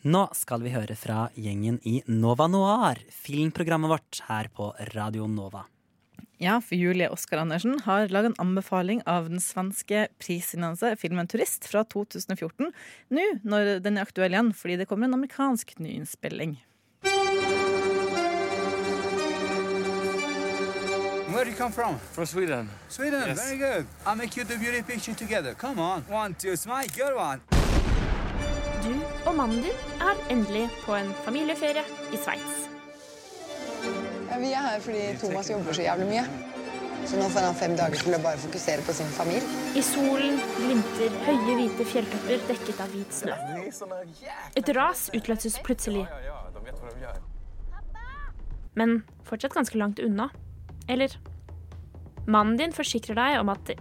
Nå 0.00 0.22
skal 0.32 0.62
vi 0.64 0.70
høre 0.72 0.94
fra 0.96 1.26
gjengen 1.36 1.76
i 1.84 1.98
Nova 2.08 2.46
Noir, 2.48 2.96
filmprogrammet 3.12 3.90
vårt 3.92 4.22
her 4.30 4.48
på 4.48 4.70
Radio 4.94 5.26
Nova. 5.28 5.66
Ja, 6.40 6.54
for 6.64 6.80
Julie 6.80 7.10
Oskar 7.12 7.42
Andersen 7.42 7.76
har 7.84 8.08
laget 8.08 8.30
en 8.30 8.46
anbefaling 8.46 9.02
av 9.04 9.28
den 9.28 9.44
svenske 9.44 10.06
prisvinnende 10.16 10.94
filmen 10.96 11.28
'Turist' 11.28 11.68
fra 11.68 11.84
2014. 11.84 12.72
Nå 13.10 13.26
når 13.44 13.82
den 13.84 13.98
er 13.98 14.08
aktuell 14.08 14.32
igjen, 14.32 14.54
fordi 14.56 14.78
det 14.80 14.88
kommer 14.88 15.04
en 15.04 15.20
amerikansk 15.20 15.76
nyinnspilling. 15.76 16.56
Where 21.28 21.44
do 21.44 21.50
you 21.50 21.56
come 21.56 21.72
from? 21.72 21.98
From 22.12 22.24
Sweden. 22.24 22.70
Sweden. 22.88 23.28
Yes. 23.28 23.36
Very 23.36 23.58
good. 23.58 23.86
I'll 24.06 24.16
make 24.16 24.34
you 24.36 24.44
the 24.44 24.56
beauty 24.56 24.82
picture 24.82 25.14
together. 25.14 25.54
Come 25.54 25.78
on. 25.78 26.04
One, 26.08 26.34
two, 26.34 26.56
smile. 26.56 26.88
Good 26.96 27.14
one. 27.16 27.59
Og 29.30 29.36
mannen 29.38 29.60
din 29.62 29.98
er 30.02 30.20
endelig 30.32 30.64
på 30.82 30.94
en 30.98 31.12
familieferie 31.22 31.84
i 32.10 32.18
Sveits. 32.18 32.64
Vi 34.40 34.48
er 34.50 34.64
her 34.64 34.80
fordi 34.82 35.02
Thomas 35.20 35.50
jobber 35.52 35.76
så 35.76 35.84
jævlig 35.84 36.08
mye. 36.08 36.24
Så 37.06 37.18
nå 37.20 37.28
får 37.30 37.46
han 37.46 37.54
fem 37.60 37.76
dager 37.78 38.02
til 38.02 38.16
å 38.16 38.20
bare 38.24 38.40
fokusere 38.42 38.82
på 38.84 38.94
sin 38.96 39.08
familie. 39.14 39.46
I 39.78 39.82
solen 39.86 40.40
glimter 40.56 41.14
høye, 41.28 41.54
hvite 41.60 41.86
fjelltopper 41.92 42.42
dekket 42.48 42.82
av 42.82 42.90
hvit 42.92 43.14
snø. 43.20 43.36
Et 44.58 44.72
ras 44.76 45.06
utløses 45.14 45.60
plutselig, 45.62 46.02
men 48.74 48.98
fortsatt 49.30 49.54
ganske 49.54 49.78
langt 49.78 50.02
unna. 50.02 50.28
Eller 50.90 51.14
Mannen 52.26 52.58
din 52.58 52.74
forsikrer 52.74 53.16
deg 53.16 53.38
om 53.40 53.54
at 53.54 53.62
det 53.70 53.78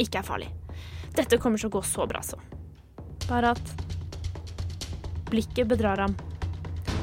ikke 0.00 0.20
er 0.20 0.28
farlig. 0.28 0.52
Dette 1.16 1.40
kommer 1.40 1.60
til 1.60 1.72
å 1.72 1.76
gå 1.78 1.82
så 1.88 2.06
bra, 2.10 2.20
så. 2.24 2.38
Bare 3.28 3.56
at 3.56 3.83
Blikket 5.30 5.68
bedrar 5.70 6.04
ham. 6.04 6.16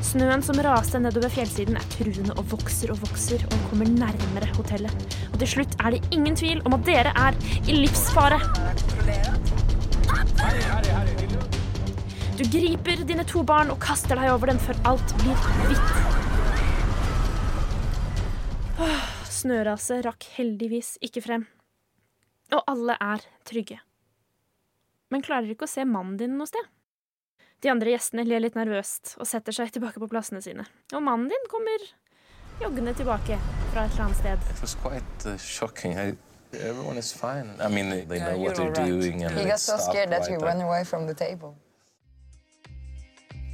Snøen 0.02 0.42
som 0.44 0.58
raste 0.66 1.00
nedover 1.00 1.30
fjellsiden, 1.32 1.78
er 1.78 1.86
truende 1.94 2.34
og 2.36 2.48
vokser 2.52 2.92
og 2.94 3.02
vokser 3.04 3.44
og 3.48 3.58
kommer 3.70 3.90
nærmere 3.90 4.50
hotellet. 4.58 5.06
Og 5.32 5.38
til 5.42 5.52
slutt 5.54 5.78
er 5.80 5.96
det 5.96 6.02
ingen 6.12 6.36
tvil 6.36 6.62
om 6.66 6.76
at 6.78 6.86
dere 6.88 7.14
er 7.14 7.38
i 7.70 7.78
livsfare. 7.78 8.40
Du 12.40 12.44
griper 12.50 13.06
dine 13.06 13.26
to 13.30 13.44
barn 13.46 13.70
og 13.70 13.78
kaster 13.84 14.18
deg 14.18 14.34
over 14.34 14.50
dem 14.50 14.60
før 14.62 14.82
alt 14.90 15.16
blir 15.22 15.38
hvitt. 15.70 15.90
Snøraset 19.42 20.06
rakk 20.08 20.26
heldigvis 20.36 20.96
ikke 21.06 21.22
frem. 21.22 21.46
Og 22.52 22.62
alle 22.68 22.98
er 22.98 23.24
trygge. 23.48 23.78
Men 25.14 25.24
klarer 25.26 25.54
ikke 25.54 25.70
å 25.70 25.72
se 25.72 25.86
mannen 25.86 26.18
din 26.18 26.38
noe 26.40 26.50
sted. 26.50 26.66
De 27.62 27.70
andre 27.70 27.92
gjestene 27.94 28.24
ler 28.26 28.42
litt 28.42 28.56
nervøst 28.58 29.16
og 29.22 29.28
setter 29.30 29.54
seg 29.54 29.70
tilbake 29.76 30.02
på 30.02 30.08
plassene 30.10 30.42
sine. 30.42 30.66
Og 30.98 31.04
mannen 31.06 31.30
din 31.30 31.44
kommer 31.50 31.84
joggende 32.62 32.94
tilbake 32.98 33.38
fra 33.72 33.86
et 33.86 33.94
eller 33.94 34.08
annet 34.08 34.18
sted. 34.18 34.48
It 34.50 34.62
was 34.64 34.74
quite 34.82 35.30
uh, 35.30 35.38
shocking. 35.38 35.94
I, 35.94 36.16
everyone 36.58 36.98
is 36.98 37.14
fine. 37.14 37.54
I 37.62 37.70
mean, 37.70 37.90
they, 37.90 38.02
they 38.02 38.20
know 38.20 38.38
what 38.42 38.56
they're 38.56 38.74
right. 38.74 38.90
doing. 38.90 39.24
And 39.24 39.38
He 39.38 39.46
got 39.46 39.60
so 39.60 39.78
scared 39.78 40.10
that 40.10 40.26
right 40.26 40.42
he 40.42 40.46
ran 40.46 40.62
away 40.62 40.84
from 40.84 41.06
the 41.06 41.14
table. 41.14 41.54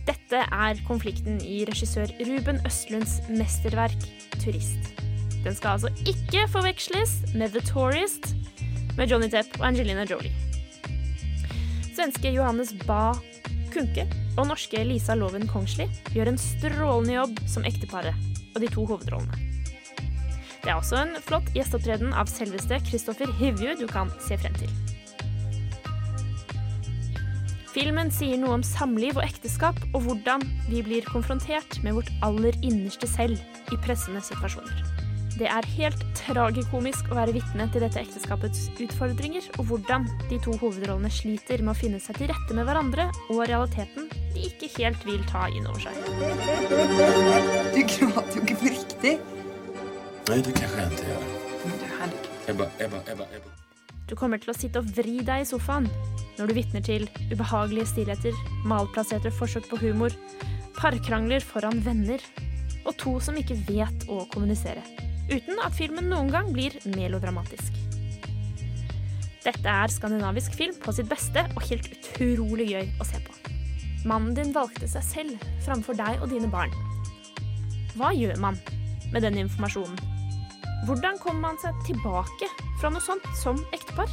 Dette 0.08 0.40
er 0.40 0.80
konflikten 0.88 1.42
i 1.44 1.66
regissør 1.68 2.08
Ruben 2.24 2.62
Østlunds 2.66 3.20
mesterverk 3.28 4.08
'Turist'. 4.40 4.94
Den 5.44 5.56
skal 5.56 5.70
altså 5.76 5.92
ikke 6.08 6.48
forveksles 6.48 7.12
med 7.36 7.50
'The 7.50 7.60
Tourist' 7.60 8.36
med 8.98 9.08
Johnny 9.12 9.28
Depp 9.28 9.60
og 9.60 9.68
Angelina 9.68 10.08
Jolie. 10.08 10.32
Svenske 11.96 12.32
Johannes 12.32 12.72
Ba 12.88 13.12
Kunke 13.74 14.08
og 14.38 14.50
norske 14.50 14.82
Lisa 14.88 15.16
Loven 15.18 15.48
Kongsli 15.50 15.88
gjør 16.16 16.32
en 16.32 16.40
strålende 16.42 17.16
jobb 17.18 17.42
som 17.50 17.66
ekteparet 17.68 18.16
og 18.56 18.62
de 18.64 18.70
to 18.74 18.86
hovedrollene. 18.90 19.40
Det 20.64 20.74
er 20.74 20.82
også 20.82 21.00
en 21.00 21.16
flott 21.24 21.48
gjesteopptreden 21.56 22.12
av 22.18 22.28
selveste 22.32 22.82
Kristoffer 22.90 23.32
Hivju 23.40 23.78
du 23.80 23.86
kan 23.88 24.12
se 24.26 24.36
frem 24.42 24.56
til. 24.60 24.72
Filmen 27.78 28.10
sier 28.10 28.40
noe 28.42 28.56
om 28.58 28.64
samliv 28.66 29.20
og 29.20 29.26
ekteskap, 29.28 29.78
og 29.94 30.08
hvordan 30.08 30.42
vi 30.66 30.82
blir 30.82 31.06
konfrontert 31.06 31.78
med 31.86 31.94
vårt 32.00 32.10
aller 32.26 32.58
innerste 32.66 33.06
selv 33.06 33.38
i 33.70 33.78
pressende 33.86 34.24
situasjoner. 34.26 34.97
Det 35.38 35.46
er 35.46 35.66
helt 35.76 36.00
tragikomisk 36.18 37.12
å 37.12 37.18
være 37.20 37.36
vitne 37.36 37.68
til 37.70 37.84
dette 37.84 38.02
ekteskapets 38.02 38.72
utfordringer, 38.82 39.46
og 39.62 39.68
hvordan 39.70 40.08
de 40.32 40.40
to 40.42 40.56
hovedrollene 40.58 41.12
sliter 41.14 41.62
med 41.62 41.76
å 41.76 41.78
finne 41.78 42.00
seg 42.02 42.18
til 42.18 42.32
rette 42.32 42.58
med 42.58 42.66
hverandre, 42.66 43.06
og 43.30 43.44
realiteten 43.46 44.08
de 44.34 44.48
ikke 44.48 44.72
helt 44.80 45.06
vil 45.06 45.22
ta 45.30 45.46
inn 45.54 45.68
over 45.70 45.86
seg. 45.86 45.94
Du 47.76 47.82
gråter 47.84 48.40
jo 48.40 48.44
ikke 48.48 48.58
på 48.64 48.74
riktig. 48.74 49.14
Nei, 50.28 50.40
det 50.42 50.58
kan 50.58 50.74
jeg 50.74 50.98
ikke 50.98 51.12
gjøre. 51.12 51.30
Ebba, 52.48 52.70
Ebba, 52.82 53.04
Ebba, 53.14 53.30
Ebba. 53.38 53.54
Du 54.10 54.16
kommer 54.18 54.42
til 54.42 54.54
å 54.54 54.58
sitte 54.58 54.82
og 54.82 54.90
vri 54.98 55.20
deg 55.28 55.44
i 55.44 55.48
sofaen 55.48 55.86
når 56.40 56.50
du 56.50 56.58
vitner 56.58 56.84
til 56.86 57.06
ubehagelige 57.30 57.92
stillheter, 57.92 58.42
malplasserte 58.66 59.30
forsøk 59.36 59.70
på 59.70 59.82
humor, 59.86 60.16
parkrangler 60.78 61.46
foran 61.46 61.82
venner 61.86 62.24
og 62.88 62.96
to 63.02 63.18
som 63.24 63.38
ikke 63.38 63.58
vet 63.68 64.08
å 64.10 64.24
kommunisere, 64.32 64.82
uten 65.32 65.60
at 65.64 65.76
filmen 65.76 66.10
noen 66.12 66.32
gang 66.32 66.50
blir 66.56 66.76
melodramatisk. 66.96 67.76
Dette 69.48 69.72
er 69.72 69.92
skandinavisk 69.92 70.58
film 70.60 70.76
på 70.84 70.92
sitt 70.96 71.08
beste 71.08 71.46
og 71.54 71.64
helt 71.70 71.88
utrolig 71.94 72.68
gøy 72.74 72.90
å 73.00 73.08
se 73.08 73.22
på. 73.24 73.36
Mannen 74.08 74.36
din 74.36 74.54
valgte 74.56 74.88
seg 74.92 75.06
selv 75.06 75.48
framfor 75.66 75.96
deg 76.00 76.22
og 76.22 76.32
dine 76.32 76.50
barn. 76.52 76.74
Hva 77.98 78.12
gjør 78.16 78.38
man 78.44 78.60
med 79.14 79.24
den 79.24 79.40
informasjonen? 79.42 79.98
Hvordan 80.88 81.18
kommer 81.20 81.50
man 81.50 81.62
seg 81.64 81.76
tilbake 81.88 82.50
fra 82.80 82.92
noe 82.94 83.04
sånt 83.04 83.26
som 83.40 83.60
ektepar? 83.76 84.12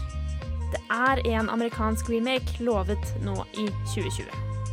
Det 0.72 0.80
er 0.90 1.20
en 1.36 1.50
amerikansk 1.52 2.08
remake 2.10 2.62
lovet 2.64 3.12
nå 3.22 3.36
i 3.60 3.68
2020, 3.92 4.30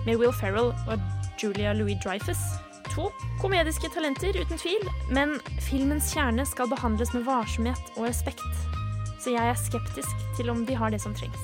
med 0.08 0.18
Will 0.22 0.34
Ferrell 0.34 0.72
og 0.88 1.42
Julia 1.42 1.76
Louis-Dreyfus. 1.78 2.42
To 2.92 3.12
komediske 3.40 3.88
talenter, 3.94 4.36
uten 4.42 4.58
tvil, 4.60 4.90
men 5.10 5.38
filmens 5.64 6.12
kjerne 6.14 6.44
skal 6.46 6.68
behandles 6.68 7.14
med 7.16 7.24
varsomhet 7.24 7.94
og 7.96 8.04
respekt. 8.10 8.44
Så 9.22 9.32
jeg 9.32 9.48
er 9.48 9.56
skeptisk 9.56 10.26
til 10.36 10.50
om 10.52 10.66
de 10.66 10.76
har 10.76 10.92
det 10.92 11.00
som 11.02 11.16
trengs. 11.16 11.40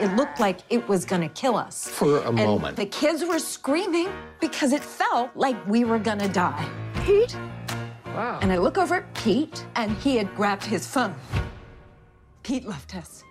It 0.00 0.12
looked 0.16 0.40
like 0.40 0.60
it 0.70 0.88
was 0.88 1.04
gonna 1.06 1.28
kill 1.28 1.54
us. 1.54 1.88
For 1.88 2.18
a 2.18 2.28
and 2.28 2.36
moment. 2.36 2.76
The 2.76 2.86
kids 2.86 3.24
were 3.24 3.38
screaming 3.38 4.08
because 4.40 4.72
it 4.72 4.82
felt 4.82 5.30
like 5.36 5.56
we 5.66 5.84
were 5.84 5.98
gonna 5.98 6.28
die. 6.28 6.64
Pete? 7.04 7.36
Wow. 8.14 8.38
And 8.42 8.52
I 8.52 8.56
look 8.56 8.78
over 8.78 8.96
at 8.96 9.14
Pete, 9.14 9.64
and 9.76 9.92
he 10.04 10.16
had 10.16 10.28
grabbed 10.36 10.64
his 10.64 10.86
phone. 10.86 11.14
Pete 12.42 12.66
left 12.66 12.94
us. 12.94 13.24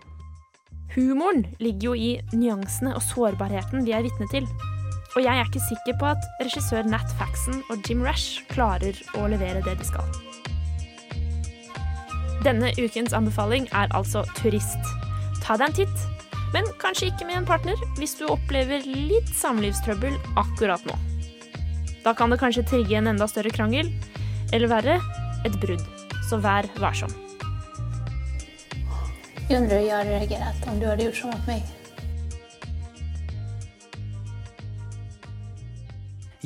Humoren 0.96 1.46
ligger 1.60 1.90
jo 1.90 1.94
i 1.94 2.20
nyansene 2.34 2.96
og 2.96 3.02
sårbarheten 3.02 3.86
vi 3.86 3.92
er 3.92 4.02
vitne 4.02 4.28
til. 4.32 4.48
Og 5.20 5.26
jeg 5.26 5.36
er 5.36 5.50
ikke 5.50 5.60
sikker 5.60 5.96
på 6.00 6.08
at 6.14 6.28
regissør 6.40 6.86
Nat 6.88 7.10
Faxon 7.20 7.58
og 7.74 7.82
Jim 7.84 8.06
Rash 8.08 8.40
klarer 8.48 8.96
å 9.20 9.26
levere 9.28 9.60
det 9.66 9.74
de 9.76 9.88
skal. 9.88 10.06
Denne 12.46 12.70
ukens 12.80 13.12
anbefaling 13.12 13.66
er 13.76 13.92
altså 14.00 14.22
Turist. 14.38 14.80
Ta 15.44 15.58
deg 15.60 15.66
en 15.68 15.76
titt, 15.82 16.06
men 16.54 16.70
kanskje 16.80 17.10
ikke 17.10 17.28
med 17.28 17.42
en 17.42 17.48
partner 17.50 17.76
hvis 17.98 18.16
du 18.16 18.30
opplever 18.30 18.86
litt 18.88 19.28
samlivstrøbbel 19.36 20.16
akkurat 20.40 20.88
nå. 20.88 20.96
Da 22.06 22.14
kan 22.16 22.32
det 22.32 22.40
kanskje 22.40 22.64
trigge 22.70 22.96
en 22.96 23.12
enda 23.12 23.28
større 23.28 23.52
krangel, 23.52 23.92
eller 24.56 24.72
verre, 24.72 24.96
et 25.44 25.58
brudd. 25.60 25.84
Så 26.30 26.40
vær 26.40 26.70
varsom. 26.80 27.12
Jeg 29.50 29.60
undrer, 29.60 29.84
jeg 29.84 30.08
reagerat 30.14 30.72
om 30.72 30.80
du 30.80 30.88
hadde 30.88 31.10
gjort 31.10 31.22
sånn 31.26 31.36
mot 31.36 31.52
mig. 31.52 31.68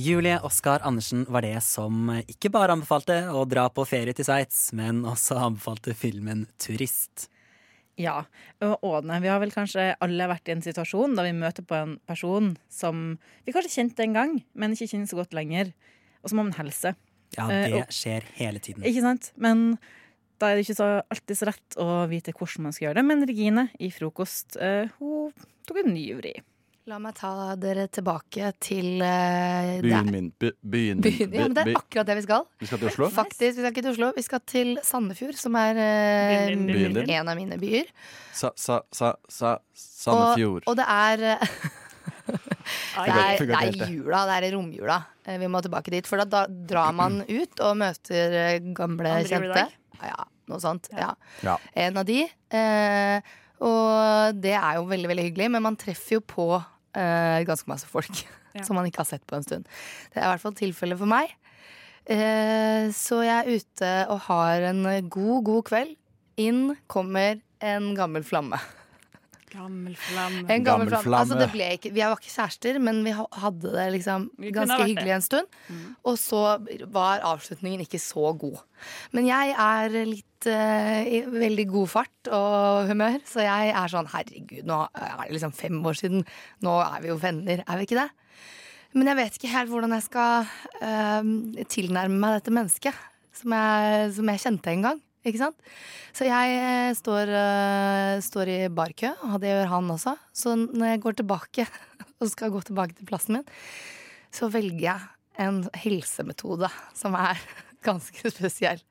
Julie 0.03 0.39
Oskar 0.43 0.81
Andersen 0.83 1.23
var 1.31 1.45
det 1.45 1.61
som 1.63 2.09
ikke 2.27 2.49
bare 2.51 2.75
anbefalte 2.75 3.21
å 3.31 3.45
dra 3.47 3.69
på 3.71 3.85
ferie 3.87 4.11
til 4.15 4.27
Sveits, 4.27 4.73
men 4.75 5.05
også 5.07 5.37
anbefalte 5.39 5.93
filmen 5.95 6.43
Turist. 6.59 7.29
Ja. 7.95 8.25
Og 8.65 8.83
Ådne, 8.83 9.21
vi 9.23 9.31
har 9.31 9.39
vel 9.39 9.53
kanskje 9.53 9.93
alle 10.03 10.27
vært 10.27 10.49
i 10.49 10.55
en 10.57 10.65
situasjon 10.65 11.15
da 11.15 11.23
vi 11.23 11.31
møter 11.37 11.63
på 11.67 11.77
en 11.77 11.95
person 12.09 12.51
som 12.73 13.15
vi 13.45 13.55
kanskje 13.55 13.75
kjente 13.77 14.03
en 14.03 14.17
gang, 14.17 14.37
men 14.51 14.75
ikke 14.75 14.89
kjenner 14.91 15.07
så 15.07 15.21
godt 15.21 15.37
lenger, 15.37 15.71
og 16.19 16.33
som 16.33 16.43
om 16.43 16.51
en 16.51 16.57
helse. 16.59 16.95
Ja, 17.37 17.47
Eh, 17.49 17.69
det 17.71 17.85
skjer 17.95 18.27
hele 18.37 18.59
tiden. 18.59 18.83
Ikke 18.85 19.01
sant? 19.05 19.31
Men 19.39 19.77
da 20.37 20.51
er 20.51 20.57
det 20.59 20.67
ikke 20.67 20.81
så, 20.81 20.89
alltid 21.07 21.39
så 21.39 21.47
rett 21.49 21.77
å 21.79 21.87
vite 22.11 22.35
hvordan 22.35 22.67
man 22.67 22.75
skal 22.75 22.89
gjøre 22.89 22.99
det. 22.99 23.07
Men 23.07 23.27
Regine 23.29 23.69
i 23.79 23.89
Frokost 23.93 24.57
eh, 24.59 24.91
hun 24.99 25.31
tok 25.63 25.79
en 25.85 25.93
ny 25.95 26.09
vri. 26.19 26.35
La 26.91 26.97
meg 26.99 27.13
ta 27.15 27.53
dere 27.55 27.85
tilbake 27.95 28.49
til 28.59 28.99
uh, 28.99 29.69
Byen 29.79 29.93
er- 30.01 30.07
min 30.11 30.25
by, 30.35 30.49
byen, 30.59 30.99
Byen, 31.05 31.29
ja, 31.31 31.45
men 31.45 31.53
det 31.55 31.61
er 31.69 31.77
akkurat 31.79 32.09
det 32.09 32.17
vi 32.17 32.23
skal. 32.25 32.41
Vi 32.59 32.67
skal 32.67 32.81
til 32.81 32.89
Oslo? 32.89 33.07
Faktisk, 33.15 33.39
Vi 33.45 33.51
skal 33.61 33.69
ikke 33.71 33.83
til 33.85 33.91
Oslo, 33.93 34.09
vi 34.17 34.23
skal 34.25 34.41
til 34.51 34.71
Sandefjord, 34.83 35.37
som 35.39 35.55
er 35.61 35.79
uh, 35.79 36.49
Byen 36.51 36.97
din, 36.97 37.13
en 37.15 37.31
av 37.31 37.39
mine 37.39 37.55
byer. 37.61 37.87
Sa, 38.35 38.51
sa, 38.59 38.81
sa, 38.91 39.13
sa, 39.31 39.53
Sandefjord. 39.79 40.65
Og, 40.67 40.73
og 40.73 40.81
det 40.81 40.87
er 40.91 41.23
eh, 41.29 41.45
det 43.05 43.15
er, 43.15 43.45
det 43.47 43.61
er 43.61 43.79
jula, 43.93 44.25
det 44.27 44.35
er 44.41 44.49
romjula. 44.57 44.99
Vi 45.39 45.49
må 45.55 45.63
tilbake 45.63 45.95
dit. 45.95 46.09
For 46.11 46.19
da, 46.27 46.43
drar 46.51 46.91
man 46.99 47.21
ut 47.39 47.63
og 47.63 47.79
møter 47.79 48.59
gamle 48.75 49.15
Andre 49.21 49.31
kjente. 49.31 49.65
Ja, 50.01 50.11
ja, 50.11 50.27
noe 50.51 50.59
sånt. 50.59 50.91
Ja. 50.91 51.13
Ja. 51.47 51.55
En 51.87 52.03
av 52.03 52.11
de. 52.11 52.25
Eh, 52.27 53.33
og 53.63 54.35
det 54.43 54.57
er 54.59 54.81
jo 54.81 54.87
veldig, 54.91 55.07
veldig 55.13 55.27
hyggelig, 55.29 55.51
men 55.55 55.63
man 55.63 55.79
treffer 55.79 56.17
jo 56.17 56.23
på 56.27 56.51
eh, 56.97 57.45
ganske 57.47 57.69
masse 57.71 57.89
folk 57.89 58.23
som 58.65 58.77
man 58.77 58.89
ikke 58.89 59.03
har 59.03 59.09
sett 59.09 59.25
på 59.29 59.37
en 59.37 59.45
stund. 59.45 59.67
Det 60.13 60.21
er 60.21 60.27
i 60.27 60.31
hvert 60.33 60.43
fall 60.43 60.57
tilfellet 60.57 60.99
for 60.99 61.09
meg. 61.09 61.33
Uh, 62.03 62.91
så 62.91 63.21
jeg 63.23 63.31
er 63.31 63.61
ute 63.61 63.89
og 64.11 64.25
har 64.25 64.65
en 64.67 64.83
god, 65.07 65.37
god 65.47 65.61
kveld. 65.69 65.93
Inn 66.43 66.73
kommer 66.91 67.39
en 67.63 67.93
gammel 67.95 68.25
flamme. 68.27 68.59
Gammel 69.53 69.93
flamme. 69.99 70.43
En 70.49 70.65
gammel 70.65 70.89
flamme. 70.89 71.19
Altså, 71.19 71.37
det 71.37 71.49
ble 71.53 71.67
ikke, 71.77 71.91
vi 71.93 72.01
var 72.01 72.17
ikke 72.17 72.33
kjærester, 72.33 72.79
men 72.81 73.03
vi 73.05 73.13
hadde 73.13 73.73
det 73.75 73.85
liksom 73.97 74.27
ganske 74.49 74.79
hyggelig 74.81 75.11
det. 75.11 75.17
en 75.19 75.25
stund. 75.25 75.57
Og 76.09 76.17
så 76.21 76.41
var 76.93 77.23
avslutningen 77.29 77.85
ikke 77.85 78.01
så 78.01 78.33
god. 78.39 78.63
Men 79.13 79.29
jeg 79.29 79.53
er 79.65 79.99
litt 80.09 80.49
uh, 80.49 80.99
i 81.05 81.21
veldig 81.29 81.67
god 81.71 81.93
fart 81.93 82.33
og 82.33 82.89
humør, 82.89 83.21
så 83.29 83.45
jeg 83.45 83.71
er 83.71 83.93
sånn 83.93 84.11
herregud, 84.11 84.65
nå 84.67 84.81
er 84.89 85.15
det 85.21 85.37
liksom 85.37 85.55
fem 85.55 85.79
år 85.85 86.01
siden. 86.01 86.27
Nå 86.65 86.75
er 86.83 86.99
vi 87.05 87.13
jo 87.13 87.21
venner, 87.21 87.63
er 87.63 87.79
vi 87.79 87.87
ikke 87.87 88.01
det? 88.01 88.09
Men 88.93 89.09
jeg 89.09 89.17
vet 89.17 89.39
ikke 89.39 89.53
helt 89.55 89.71
hvordan 89.71 89.95
jeg 89.95 90.05
skal 90.09 90.51
uh, 90.81 91.65
tilnærme 91.69 92.19
meg 92.19 92.39
dette 92.39 92.53
mennesket 92.53 93.09
som 93.33 93.55
jeg, 93.55 94.13
som 94.17 94.29
jeg 94.29 94.41
kjente 94.43 94.73
en 94.73 94.87
gang. 94.87 95.01
Ikke 95.23 95.39
sant? 95.39 95.73
Så 96.15 96.27
jeg 96.27 96.55
eh, 96.59 96.91
står, 96.97 97.31
uh, 97.31 98.21
står 98.23 98.51
i 98.51 98.59
barkø, 98.73 99.13
og 99.29 99.39
det 99.43 99.53
gjør 99.53 99.69
han 99.71 99.91
også. 99.95 100.17
Så 100.35 100.55
når 100.59 100.93
jeg 100.93 101.03
går 101.05 101.19
tilbake 101.21 101.67
og 102.19 102.31
skal 102.31 102.51
gå 102.53 102.63
tilbake 102.67 102.97
til 102.97 103.07
plassen 103.07 103.39
min, 103.39 103.45
så 104.33 104.49
velger 104.51 104.83
jeg 104.83 105.43
en 105.43 105.63
helsemetode 105.85 106.69
som 106.97 107.15
er 107.17 107.39
ganske 107.87 108.33
spesiell. 108.35 108.83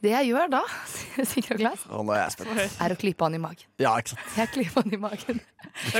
Det 0.00 0.14
jeg 0.14 0.30
gjør 0.30 0.48
da, 0.48 0.60
sikker 1.32 1.58
og 1.58 1.60
glad 1.60 1.82
Å, 1.92 2.02
nå 2.08 2.14
er 2.16 2.22
jeg 2.22 2.68
er 2.80 2.94
å 2.94 2.98
klype 2.98 3.26
han 3.26 3.36
i 3.36 3.40
magen. 3.42 3.66
Ja, 3.82 3.92
ikke 4.00 4.14
sant. 4.14 4.30
Jeg 4.38 4.52
klyper 4.54 4.86
han 4.86 4.94
i 4.96 5.00
magen. 5.00 5.42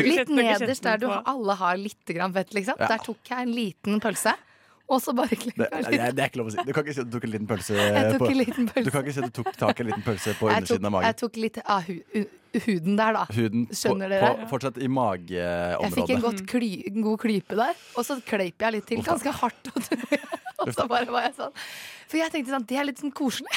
Litt 0.06 0.32
nederst 0.32 0.86
der 0.86 1.02
du 1.02 1.10
alle 1.12 1.56
har 1.60 1.76
litt 1.78 2.00
fett, 2.08 2.54
liksom. 2.56 2.80
Ja. 2.80 2.88
Der 2.94 3.04
tok 3.04 3.20
jeg 3.28 3.44
en 3.44 3.52
liten 3.52 4.00
pølse, 4.00 4.32
og 4.90 4.98
så 5.02 5.14
bare 5.14 5.36
klikka 5.38 5.62
det, 5.62 5.70
litt. 5.86 6.16
det 6.16 6.24
er 6.24 6.32
ikke 6.32 6.40
lov 6.40 6.50
å 6.50 6.54
si. 6.54 6.64
Du 6.66 6.72
kan 6.74 6.84
ikke 6.84 6.96
si 6.96 7.02
at 7.04 7.08
du 7.08 7.14
tok 7.16 7.26
en 7.28 7.32
liten 7.36 7.48
pølse 7.50 7.78
Jeg 7.80 8.10
tok 8.10 8.24
på 8.24 8.30
en 8.32 8.40
liten 8.40 8.68
pølse. 8.72 8.84
Du 8.86 8.90
kan 8.94 9.04
ikke 9.06 9.14
si 9.14 9.22
at 9.22 9.30
du 9.30 9.38
tok 9.40 9.50
tak 9.60 9.80
i 9.80 9.84
en 9.84 9.90
liten 9.92 10.04
pølse 10.06 10.36
på 10.40 10.50
Jeg 10.50 10.64
undersiden 10.64 10.90
av 10.90 10.94
magen. 10.96 11.08
jeg 11.08 11.18
tok 11.22 11.40
litt 11.44 11.60
av 11.62 11.86
hu, 11.86 11.96
huden 12.66 12.98
der, 12.98 13.18
da. 13.18 13.24
Huden 13.30 13.66
på, 13.70 13.78
Skjønner 13.80 14.14
dere? 14.16 14.32
på, 14.40 14.50
fortsatt 14.54 14.80
i 14.82 14.90
Jeg 14.90 15.92
fikk 15.94 16.14
en 16.16 16.46
kly, 16.54 16.70
en 16.90 17.02
god 17.06 17.20
klype 17.22 17.58
der, 17.62 17.84
og 17.94 18.08
så 18.08 18.18
kleip 18.26 18.66
jeg 18.66 18.76
litt 18.78 18.88
til. 18.90 19.04
Ganske 19.06 19.34
hardt. 19.42 19.70
Og 20.60 20.74
så 20.76 20.84
bare 20.90 21.08
var 21.08 21.28
jeg 21.28 21.36
sånn. 21.38 21.54
For 22.10 22.20
jeg 22.20 22.32
tenkte 22.34 22.52
sånn, 22.52 22.66
det 22.68 22.76
er 22.76 22.90
litt 22.90 22.98
sånn 23.00 23.14
koselig. 23.14 23.48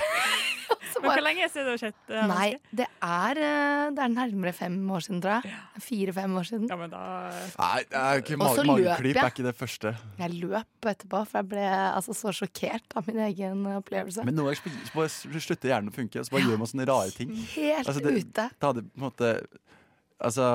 Men 1.04 1.12
hvor 1.12 1.24
lenge 1.26 1.48
siden 1.52 1.68
du 1.68 1.72
har 1.74 1.82
sett 1.82 1.98
det? 2.08 2.22
Nei, 2.32 2.48
det 2.72 2.88
er, 2.88 3.40
eh, 3.44 3.84
det 3.96 4.04
er 4.06 4.14
nærmere 4.14 4.54
fem 4.56 4.78
år 4.96 5.04
siden, 5.06 5.20
tror 5.24 5.36
jeg. 5.44 5.58
Fire-fem 5.84 6.38
år 6.40 6.48
siden. 6.48 6.70
Ja, 6.72 6.78
men 6.80 6.94
da 6.94 7.04
Nei, 7.60 7.84
det 7.92 8.00
er 8.00 8.24
så 8.24 8.40
mage, 8.40 8.66
mageklyp 8.72 9.20
er 9.20 9.30
ikke 9.34 9.46
det 9.50 9.56
første. 9.60 9.94
Jeg 10.22 10.38
løp 10.40 10.90
etterpå, 10.94 11.24
for 11.28 11.42
jeg 11.42 11.50
ble 11.52 11.68
altså, 11.68 12.16
så 12.18 12.34
sjokkert 12.40 12.98
av 13.00 13.12
min 13.12 13.22
egen 13.28 13.68
opplevelse. 13.76 14.26
Men 14.28 14.40
noen 14.40 14.56
ganger 14.56 15.44
slutter 15.44 15.74
hjernen 15.74 15.92
å 15.92 15.96
funke, 15.96 16.24
og 16.24 16.28
så 16.30 16.38
bare 16.38 16.48
gjør 16.48 16.64
man 16.64 16.72
sånne 16.72 16.90
rare 16.90 17.16
ting. 17.16 17.36
Helt 17.58 17.84
Altså, 17.84 18.04
det, 18.04 18.18
ute. 18.24 18.50
Det 18.56 18.70
hadde 18.70 18.88
på 18.88 19.02
en 19.02 19.08
måte 19.10 19.36
Altså, 20.24 20.46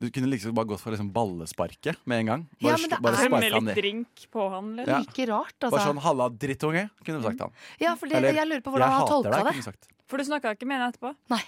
du 0.00 0.10
kunne 0.14 0.28
liksom 0.30 0.54
bare 0.54 0.68
gått 0.70 0.80
for 0.80 0.94
liksom 0.94 1.10
ballesparket 1.12 1.96
med 2.06 2.20
en 2.22 2.26
gang. 2.32 2.42
Bare, 2.62 2.70
Ja, 2.72 2.76
men 2.78 2.90
det 2.90 2.98
bare 3.02 3.16
er- 3.24 3.28
Med 3.30 3.52
litt 3.52 3.74
drink 3.76 4.26
på 4.30 4.48
han, 4.50 4.72
eller? 4.78 4.86
Ja. 4.92 4.98
Like 5.00 5.26
rart, 5.26 5.54
Bare 5.60 5.70
altså. 5.72 5.92
sånn 5.92 6.00
'halla, 6.00 6.28
drittunge', 6.30 6.90
kunne 7.04 7.18
du 7.20 7.24
sagt 7.26 7.40
han. 7.40 7.50
Ja, 7.80 7.94
for 7.96 8.06
det, 8.06 8.16
Eller, 8.16 8.32
jeg 8.32 8.46
lurer 8.46 8.62
på 8.62 8.70
hvordan 8.72 8.90
han 8.92 9.06
tolka 9.08 9.30
deg», 9.30 9.44
det. 9.44 9.52
kunne 9.58 9.62
sagt. 9.64 9.88
For 10.08 10.16
du 10.16 10.24
snakka 10.24 10.54
ikke 10.56 10.64
med 10.66 10.78
henne 10.80 10.92
etterpå? 10.92 11.10
Nei, 11.28 11.42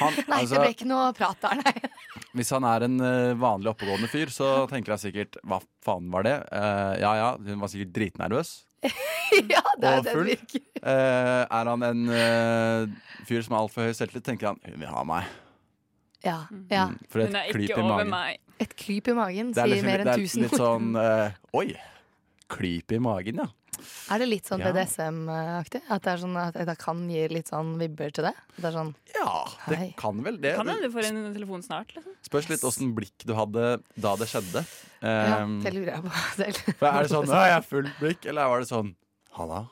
Han, 0.00 0.12
nei 0.28 0.40
altså, 0.42 0.54
det 0.56 0.60
ble 0.64 0.70
ikke 0.74 0.86
noe 0.90 1.12
prat 1.12 1.40
der, 1.40 1.60
nei. 1.62 1.90
Hvis 2.34 2.50
han 2.50 2.64
er 2.64 2.82
en 2.82 3.00
uh, 3.00 3.34
vanlig 3.38 3.70
oppegående 3.70 4.08
fyr, 4.10 4.26
så 4.34 4.66
tenker 4.68 4.96
jeg 4.96 5.12
sikkert 5.12 5.36
'hva 5.44 5.60
faen 5.84 6.10
var 6.10 6.22
det'? 6.24 6.40
Uh, 6.50 6.98
ja 6.98 7.14
ja, 7.14 7.36
hun 7.36 7.60
var 7.60 7.68
sikkert 7.68 7.92
dritnervøs. 7.92 8.64
ja, 9.46 9.60
det 9.78 9.84
er 9.84 9.98
Og 10.00 10.04
full. 10.08 10.24
det 10.24 10.40
virker. 10.40 10.60
Eh, 10.82 11.46
er 11.52 11.64
han 11.68 11.82
en 11.82 12.96
fyr 13.28 13.42
som 13.44 13.54
har 13.54 13.60
altfor 13.68 13.84
høy 13.84 13.92
selvtillit, 13.92 14.24
tenker 14.24 14.46
han 14.48 14.58
'hun 14.64 14.80
vil 14.80 14.88
ha 14.88 15.04
meg'. 15.04 15.26
Ja, 16.24 16.46
ja. 16.70 16.86
Mm, 16.88 16.98
For 17.08 17.20
et 17.20 17.26
Hun 17.30 17.36
er 17.36 17.52
klyp 17.52 17.70
ikke 17.70 17.78
i 17.78 17.82
over 17.82 17.94
magen. 18.04 18.10
meg. 18.10 18.38
Et 18.60 18.76
klyp 18.76 19.08
i 19.08 19.12
magen 19.16 19.52
Det 19.52 19.58
er 19.62 19.66
sier 19.66 19.74
liksom, 19.74 19.86
mer 19.86 20.04
det 20.04 20.06
er 20.12 20.18
tusen 20.20 20.42
litt 20.42 20.52
ord. 20.52 20.60
sånn 20.60 20.96
eh, 21.00 21.32
Oi! 21.54 21.68
Klyp 22.50 22.92
i 22.92 22.98
magen, 22.98 23.36
ja. 23.44 23.46
Er 24.12 24.18
det 24.20 24.26
litt 24.28 24.44
sånn 24.44 24.60
Ja. 24.60 24.72
BDSM-aktig? 24.74 25.80
At 25.88 26.02
det 26.04 26.10
er 26.12 26.18
sånn 26.20 26.36
at 26.36 26.52
det 26.66 26.74
kan 26.82 27.08
gi 27.08 27.22
litt 27.32 27.48
sånn 27.48 27.78
vibber 27.80 28.10
til 28.12 28.24
det? 28.26 28.34
Det 28.58 28.64
er 28.68 28.72
sånn 28.76 28.94
Ja, 29.14 29.44
det 29.70 29.78
Hei. 29.78 29.94
kan 29.96 30.20
vel 30.22 30.36
det. 30.42 30.56
Kan 30.56 30.66
hende 30.68 30.82
du 30.82 30.90
får 30.92 31.06
en 31.08 31.32
telefon 31.32 31.62
snart. 31.64 31.94
Liksom. 31.96 32.12
Spørs 32.28 32.48
litt 32.50 32.60
åssen 32.68 32.92
blikk 32.94 33.24
du 33.24 33.32
hadde 33.34 33.80
da 33.96 34.16
det 34.16 34.28
skjedde. 34.28 34.66
Ja, 35.00 35.42
Um, 35.42 35.62
det 35.62 35.72
lurer 35.72 35.94
jeg 35.94 36.02
på 36.04 36.10
selv. 36.36 36.56
for 36.76 36.86
er 36.88 37.02
det 37.02 37.10
sånn 37.10 37.24
'Å, 37.24 37.46
jeg 37.48 37.56
er 37.56 37.62
full 37.62 37.88
blikk', 37.98 38.26
eller 38.28 38.48
var 38.52 38.58
det 38.60 38.68
sånn 38.68 38.94
'Halla, 39.32 39.68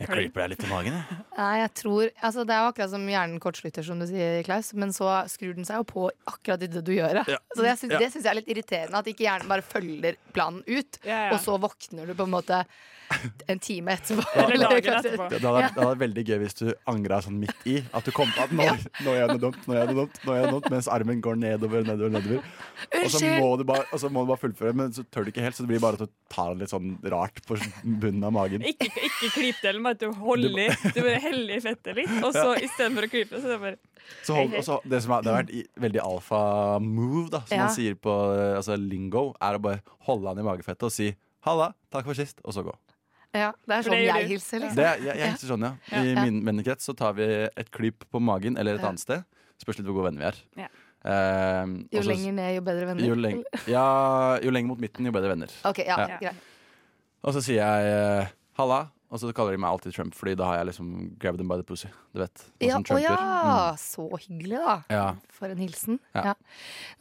jeg 0.00 0.08
klyper 0.10 0.42
deg 0.42 0.50
litt 0.54 0.64
i 0.66 0.70
magen', 0.70 0.96
jeg'. 0.98 1.18
Nei, 1.38 1.52
jeg 1.60 1.70
tror 1.80 2.10
Altså, 2.22 2.44
det 2.46 2.54
er 2.54 2.62
jo 2.64 2.70
akkurat 2.72 2.90
som 2.90 3.04
hjernen 3.08 3.40
kortslutter, 3.42 3.86
som 3.86 4.00
du 4.02 4.06
sier, 4.10 4.42
Klaus. 4.46 4.72
Men 4.74 4.90
så 4.96 5.10
skrur 5.30 5.54
den 5.54 5.64
seg 5.68 5.82
jo 5.82 5.86
på 5.92 6.08
akkurat 6.26 6.62
i 6.66 6.70
det 6.72 6.82
du 6.86 6.92
gjør. 6.96 7.22
Ja. 7.30 7.38
Så 7.54 7.62
det 7.62 7.76
syns, 7.78 7.92
Ja. 7.92 7.98
det 8.02 8.10
syns 8.12 8.24
jeg 8.24 8.32
er 8.32 8.40
litt 8.40 8.50
irriterende. 8.50 8.98
At 8.98 9.06
ikke 9.06 9.26
hjernen 9.28 9.48
bare 9.48 9.62
følger 9.62 10.16
planen 10.34 10.64
ut, 10.66 10.98
ja. 11.04 11.30
og 11.32 11.38
så 11.40 11.58
våkner 11.62 12.06
du 12.10 12.14
på 12.14 12.26
en 12.26 12.34
måte 12.34 12.64
en 13.52 13.60
time 13.62 13.94
etterpå. 13.94 14.24
Eller 14.44 14.64
dagen 14.68 14.98
etterpå. 14.98 15.28
Det, 15.30 15.38
det, 15.40 15.48
hadde, 15.48 15.62
det 15.68 15.80
hadde 15.80 15.88
vært 15.90 16.02
veldig 16.04 16.24
gøy 16.28 16.38
hvis 16.44 16.58
du 16.60 16.64
angra 16.90 17.20
sånn 17.24 17.38
midt 17.42 17.66
i. 17.70 17.76
At 17.94 18.06
du 18.08 18.12
kom 18.16 18.30
på 18.34 18.44
at 18.46 18.52
nå, 18.54 18.66
nå 19.04 19.14
gjør 19.14 19.20
jeg 19.22 19.30
noe 19.32 19.42
dumt, 19.46 19.60
nå 19.68 19.76
gjør 19.76 19.82
jeg 19.84 19.90
noe 19.92 20.00
dumt, 20.02 20.20
nå 20.24 20.34
gjør 20.36 20.40
jeg 20.44 20.50
noe 20.50 20.58
dumt 20.58 20.70
mens 20.74 20.90
armen 20.98 21.22
går 21.24 21.40
nedover, 21.40 21.86
nedover, 21.86 22.14
nedover. 22.18 22.52
Og 23.04 23.10
så 23.14 23.22
må 23.38 23.48
du 23.60 23.64
bare, 23.68 23.86
og 23.94 24.02
så 24.02 24.10
må 24.12 24.24
du 24.24 24.32
bare 24.32 24.42
fullføre, 24.44 24.74
men 24.76 24.92
så 24.96 25.04
tør 25.08 25.26
du 25.26 25.32
ikke 25.32 25.44
helt, 25.44 25.56
så 25.58 25.64
det 25.66 25.72
blir 25.72 25.82
bare 25.84 25.98
at 26.00 26.08
du 26.08 26.14
tar 26.34 26.52
den 26.52 26.64
litt 26.64 26.72
sånn 26.74 26.94
rart 27.14 27.40
på 27.48 27.58
bunnen 27.84 28.24
av 28.28 28.34
magen. 28.36 28.64
Ikke, 28.66 28.90
ikke 29.08 29.32
klyp 29.38 29.62
delen, 29.64 29.84
men 29.84 29.96
at 29.96 30.02
du 30.04 30.10
holder. 30.24 30.74
Du 30.94 31.00
bare 31.04 31.18
heller 31.24 31.56
i 31.56 31.62
fettet 31.64 31.98
litt. 31.98 32.14
Og 32.24 32.32
så 32.34 32.54
istedenfor 32.60 33.06
å 33.08 33.12
klype, 33.12 33.40
så 33.40 33.48
er 33.48 33.56
det 33.56 33.60
bare 33.64 33.76
Så 34.26 34.34
hold, 34.36 34.52
også, 34.60 34.80
det, 34.84 34.98
som 35.04 35.14
er, 35.16 35.22
det 35.24 35.30
har 35.32 35.38
vært 35.44 35.52
i, 35.56 35.62
veldig 35.80 36.00
alfa 36.04 36.40
move, 36.84 37.28
da, 37.32 37.40
som 37.48 37.56
Ja. 37.56 37.66
man 37.68 37.76
sier 37.76 37.94
på 37.96 38.12
eh, 38.34 38.56
altså, 38.58 38.76
lingo, 38.76 39.30
er 39.40 39.56
å 39.56 39.62
bare 39.64 39.80
holde 40.08 40.28
han 40.28 40.42
i 40.42 40.44
magefettet 40.44 40.84
og 40.90 40.92
si 40.92 41.14
'halla, 41.44 41.70
takk 41.92 42.06
for 42.08 42.16
sist', 42.16 42.40
og 42.44 42.52
så 42.56 42.62
gå. 42.64 42.72
Ja, 43.34 43.50
det 43.66 43.74
er 43.76 43.82
sånn 43.82 43.96
det 43.98 44.04
jeg 44.06 44.28
hilser, 44.30 44.60
liksom. 44.62 44.76
Det, 44.78 44.86
jeg, 45.02 45.16
jeg 45.18 45.30
hilser 45.32 45.48
sånn, 45.50 45.64
ja. 45.66 45.72
I 45.90 46.12
Ja. 46.14 46.22
min 46.24 46.36
vennekrets 46.46 46.86
så 46.86 46.94
tar 46.96 47.12
vi 47.18 47.24
et 47.50 47.70
klyp 47.74 48.04
på 48.12 48.20
magen 48.22 48.56
eller 48.60 48.78
et 48.78 48.84
annet 48.86 49.00
sted. 49.02 49.24
Spørs 49.58 49.78
litt 49.80 49.86
hvor 49.88 49.96
gode 49.98 50.10
venner 50.12 50.22
vi 50.22 50.28
er. 50.30 50.38
Ja. 50.64 50.68
Eh, 51.04 51.66
Jo 51.92 52.00
også, 52.00 52.08
lenger 52.14 52.32
ned, 52.38 52.54
jo 52.56 52.62
bedre 52.64 52.86
venner. 52.92 53.04
jo, 53.10 53.14
leng, 53.18 53.42
ja, 53.68 54.38
jo 54.40 54.50
lenger 54.54 54.68
mot 54.70 54.80
midten, 54.80 55.04
jo 55.04 55.12
bedre 55.12 55.34
venner. 55.34 55.50
Ok, 55.64 55.82
ja, 55.84 55.98
Ja. 55.98 56.18
greit. 56.22 56.34
Og 57.24 57.34
så 57.34 57.42
sier 57.42 57.60
jeg 57.64 57.90
eh, 57.90 58.26
'halla', 58.58 58.90
Og 59.14 59.20
så 59.22 59.28
kaller 59.30 59.54
de 59.54 59.60
meg 59.62 59.70
alltid 59.70 59.94
Trump, 59.94 60.14
fordi 60.18 60.32
da 60.34 60.48
har 60.48 60.56
jeg 60.58 60.72
liksom 60.72 60.86
grabbed 61.22 61.38
them 61.38 61.50
by 61.52 61.60
the 61.60 61.66
pussy. 61.68 61.86
Du 62.10 62.18
vet. 62.18 62.40
Ja, 62.64 62.80
å 62.82 62.96
ja. 62.98 63.12
Mm. 63.14 63.76
så 63.78 64.06
hyggelig, 64.24 64.58
da. 64.58 64.74
Ja. 64.90 65.04
For 65.36 65.54
en 65.54 65.60
hilsen. 65.62 66.00
Ja. 66.16 66.32
Ja. 66.32 66.34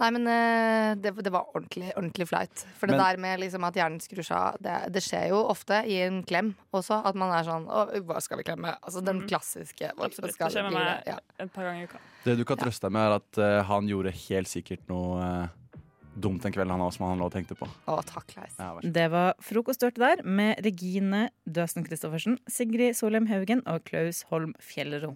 Nei, 0.03 0.09
men 0.13 0.29
eh, 0.29 0.91
det, 1.01 1.15
det 1.25 1.31
var 1.33 1.49
ordentlig, 1.57 1.89
ordentlig 1.95 2.27
flaut. 2.29 2.65
For 2.77 2.85
det 2.85 2.99
Men- 2.99 3.01
der 3.01 3.21
med 3.25 3.41
liksom 3.41 3.65
at 3.65 3.79
hjernen 3.81 3.97
skrur 4.03 4.21
seg 4.21 4.37
av, 4.37 4.61
det, 4.61 4.75
det 4.93 5.01
skjer 5.01 5.31
jo 5.33 5.41
ofte 5.55 5.81
i 5.89 5.97
en 6.05 6.21
klem 6.29 6.53
også. 6.69 7.01
At 7.01 7.17
man 7.17 7.33
er 7.33 7.49
sånn 7.49 7.65
Å, 7.65 7.87
hva 8.05 8.21
skal 8.21 8.43
vi 8.43 8.45
klemme? 8.45 8.75
Altså 8.83 9.01
den 9.01 9.25
klassiske. 9.25 9.89
Mm. 9.97 10.05
Absolutt. 10.05 10.37
Det 10.37 10.53
skjer 10.53 10.69
med 10.69 10.77
meg? 10.77 11.09
Ja. 11.09 11.17
et 11.41 11.49
par 11.55 11.65
ganger 11.65 11.87
i 11.87 11.89
uka. 11.89 12.03
Det 12.27 12.37
du 12.37 12.45
kan 12.45 12.61
trøste 12.61 12.85
deg 12.85 12.93
med, 12.93 13.09
er 13.09 13.17
at 13.17 13.41
uh, 13.41 13.63
han 13.73 13.89
gjorde 13.89 14.13
helt 14.27 14.53
sikkert 14.53 14.85
noe 14.91 15.17
eh, 15.25 15.59
dumt 16.15 16.45
en 16.45 16.53
kveld 16.53 16.71
han 16.71 16.81
også, 16.83 16.99
som 16.99 17.07
han 17.09 17.21
lå 17.21 17.27
og 17.29 17.35
tenkte 17.35 17.57
på. 17.57 17.67
Å, 17.89 17.97
takk, 18.07 18.35
Leis. 18.37 18.55
Ja. 18.59 18.71
Det 18.83 19.05
var 19.13 19.33
frokosthørte 19.43 20.01
der 20.03 20.23
med 20.25 20.61
Regine 20.65 21.27
Døsen 21.45 21.85
Christoffersen, 21.87 22.39
Sigrid 22.49 22.97
Solheim 22.99 23.29
Haugen 23.31 23.63
og 23.69 23.83
Klaus 23.87 24.23
Holm 24.29 24.53
Fjellero. 24.61 25.15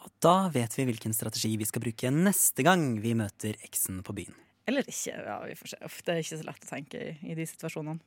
Og 0.00 0.12
da 0.24 0.48
vet 0.52 0.76
vi 0.78 0.86
hvilken 0.88 1.12
strategi 1.16 1.56
vi 1.60 1.66
skal 1.68 1.82
bruke 1.84 2.12
neste 2.14 2.64
gang 2.64 2.94
vi 3.02 3.12
møter 3.18 3.58
eksen 3.66 4.00
på 4.06 4.14
byen. 4.16 4.36
Eller 4.70 4.86
ikke. 4.88 5.12
Ja, 5.12 5.40
vi 5.44 5.56
får 5.58 5.74
se. 5.74 5.80
Uff, 5.84 6.00
Det 6.06 6.14
er 6.14 6.22
ikke 6.22 6.38
så 6.40 6.46
lett 6.46 6.64
å 6.64 6.70
tenke 6.70 7.02
i, 7.02 7.12
i 7.32 7.36
de 7.36 7.46
situasjonene. 7.48 8.00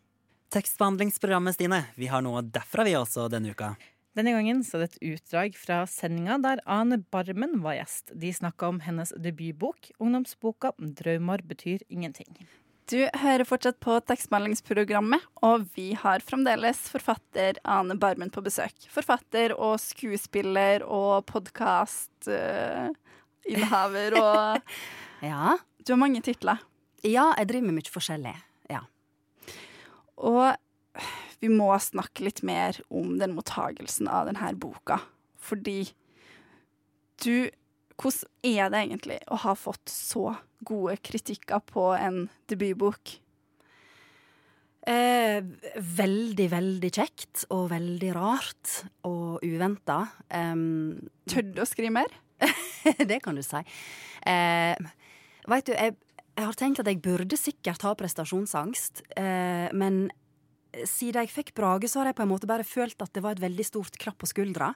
Tekstbehandlingsprogrammet, 0.54 1.58
Stine. 1.58 1.80
Vi 1.98 2.08
har 2.12 2.22
noe 2.22 2.44
derfra 2.46 2.86
vi 2.86 2.94
også 2.98 3.26
denne 3.34 3.54
uka. 3.54 3.72
Denne 4.14 4.30
gangen 4.36 4.60
så 4.66 4.78
det 4.78 4.86
et 4.92 5.04
utdrag 5.16 5.56
fra 5.58 5.88
sendinga 5.90 6.38
der 6.44 6.60
Ane 6.70 6.98
Barmen 7.14 7.62
var 7.64 7.74
gjest. 7.80 8.12
De 8.14 8.34
snakka 8.34 8.68
om 8.70 8.80
hennes 8.86 9.14
debutbok, 9.18 9.92
ungdomsboka 9.98 10.72
'Drømmer 10.78 11.42
betyr 11.50 11.80
ingenting'. 11.90 12.46
Du 12.92 13.00
hører 13.16 13.46
fortsatt 13.48 13.80
på 13.80 14.00
tekstbehandlingsprogrammet, 14.06 15.22
og 15.42 15.66
vi 15.74 15.94
har 15.98 16.20
fremdeles 16.20 16.90
forfatter 16.92 17.54
Ane 17.64 17.96
Barmen 17.98 18.30
på 18.30 18.42
besøk. 18.44 18.76
Forfatter 18.92 19.54
og 19.56 19.80
skuespiller 19.80 20.84
og 20.84 21.26
podkastinnehaver 21.32 24.14
og 24.20 24.62
Ja. 25.24 25.58
Du 25.80 25.94
har 25.94 26.00
mange 26.00 26.22
titler. 26.22 26.58
Ja, 27.04 27.34
jeg 27.40 27.48
driver 27.48 27.66
med 27.70 27.74
mye 27.80 27.92
forskjellig. 27.92 28.36
Ja. 28.70 28.80
Og 30.20 30.56
vi 31.44 31.50
må 31.52 31.68
snakke 31.82 32.24
litt 32.24 32.40
mer 32.48 32.78
om 32.94 33.18
den 33.20 33.36
mottagelsen 33.36 34.08
av 34.08 34.30
denne 34.30 34.54
boka. 34.56 35.02
Fordi 35.44 35.82
du 37.24 37.52
Hvordan 37.94 38.26
er 38.50 38.72
det 38.74 38.80
egentlig 38.80 39.16
å 39.30 39.38
ha 39.44 39.52
fått 39.54 39.92
så 39.92 40.32
gode 40.66 40.96
kritikker 41.06 41.62
på 41.70 41.92
en 41.94 42.24
debutbok? 42.50 43.12
Eh, 44.90 45.46
veldig, 46.00 46.48
veldig 46.52 46.90
kjekt 46.90 47.44
og 47.54 47.70
veldig 47.72 48.10
rart 48.18 48.74
og 49.08 49.46
uventa. 49.46 50.00
Um, 50.34 51.06
Tør 51.30 51.46
du 51.54 51.62
å 51.64 51.70
skrive 51.70 51.94
mer? 51.94 52.10
det 53.14 53.22
kan 53.24 53.38
du 53.38 53.46
si. 53.46 53.62
Eh, 54.26 54.74
Veit 55.54 55.70
du, 55.70 55.76
jeg, 55.78 55.94
jeg 56.34 56.50
har 56.50 56.58
tenkt 56.60 56.82
at 56.82 56.90
jeg 56.90 57.02
burde 57.06 57.38
sikkert 57.40 57.86
ha 57.86 57.94
prestasjonsangst, 58.00 59.06
eh, 59.22 59.70
men 59.78 60.08
siden 60.90 61.24
jeg 61.24 61.32
fikk 61.34 61.54
Brage, 61.58 61.90
så 61.90 62.02
har 62.02 62.12
jeg 62.12 62.18
på 62.18 62.26
en 62.26 62.32
måte 62.32 62.50
bare 62.50 62.66
følt 62.68 63.02
at 63.04 63.14
det 63.14 63.24
var 63.24 63.38
et 63.38 63.44
veldig 63.44 63.66
stort 63.68 63.98
klapp 64.02 64.20
på 64.22 64.30
skuldra, 64.30 64.74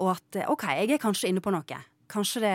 og 0.00 0.14
at 0.14 0.40
eh, 0.40 0.50
OK, 0.50 0.66
jeg 0.78 0.94
er 0.94 1.02
kanskje 1.02 1.30
inne 1.30 1.42
på 1.44 1.52
noe. 1.54 1.80
Kanskje, 2.10 2.42
det, 2.42 2.54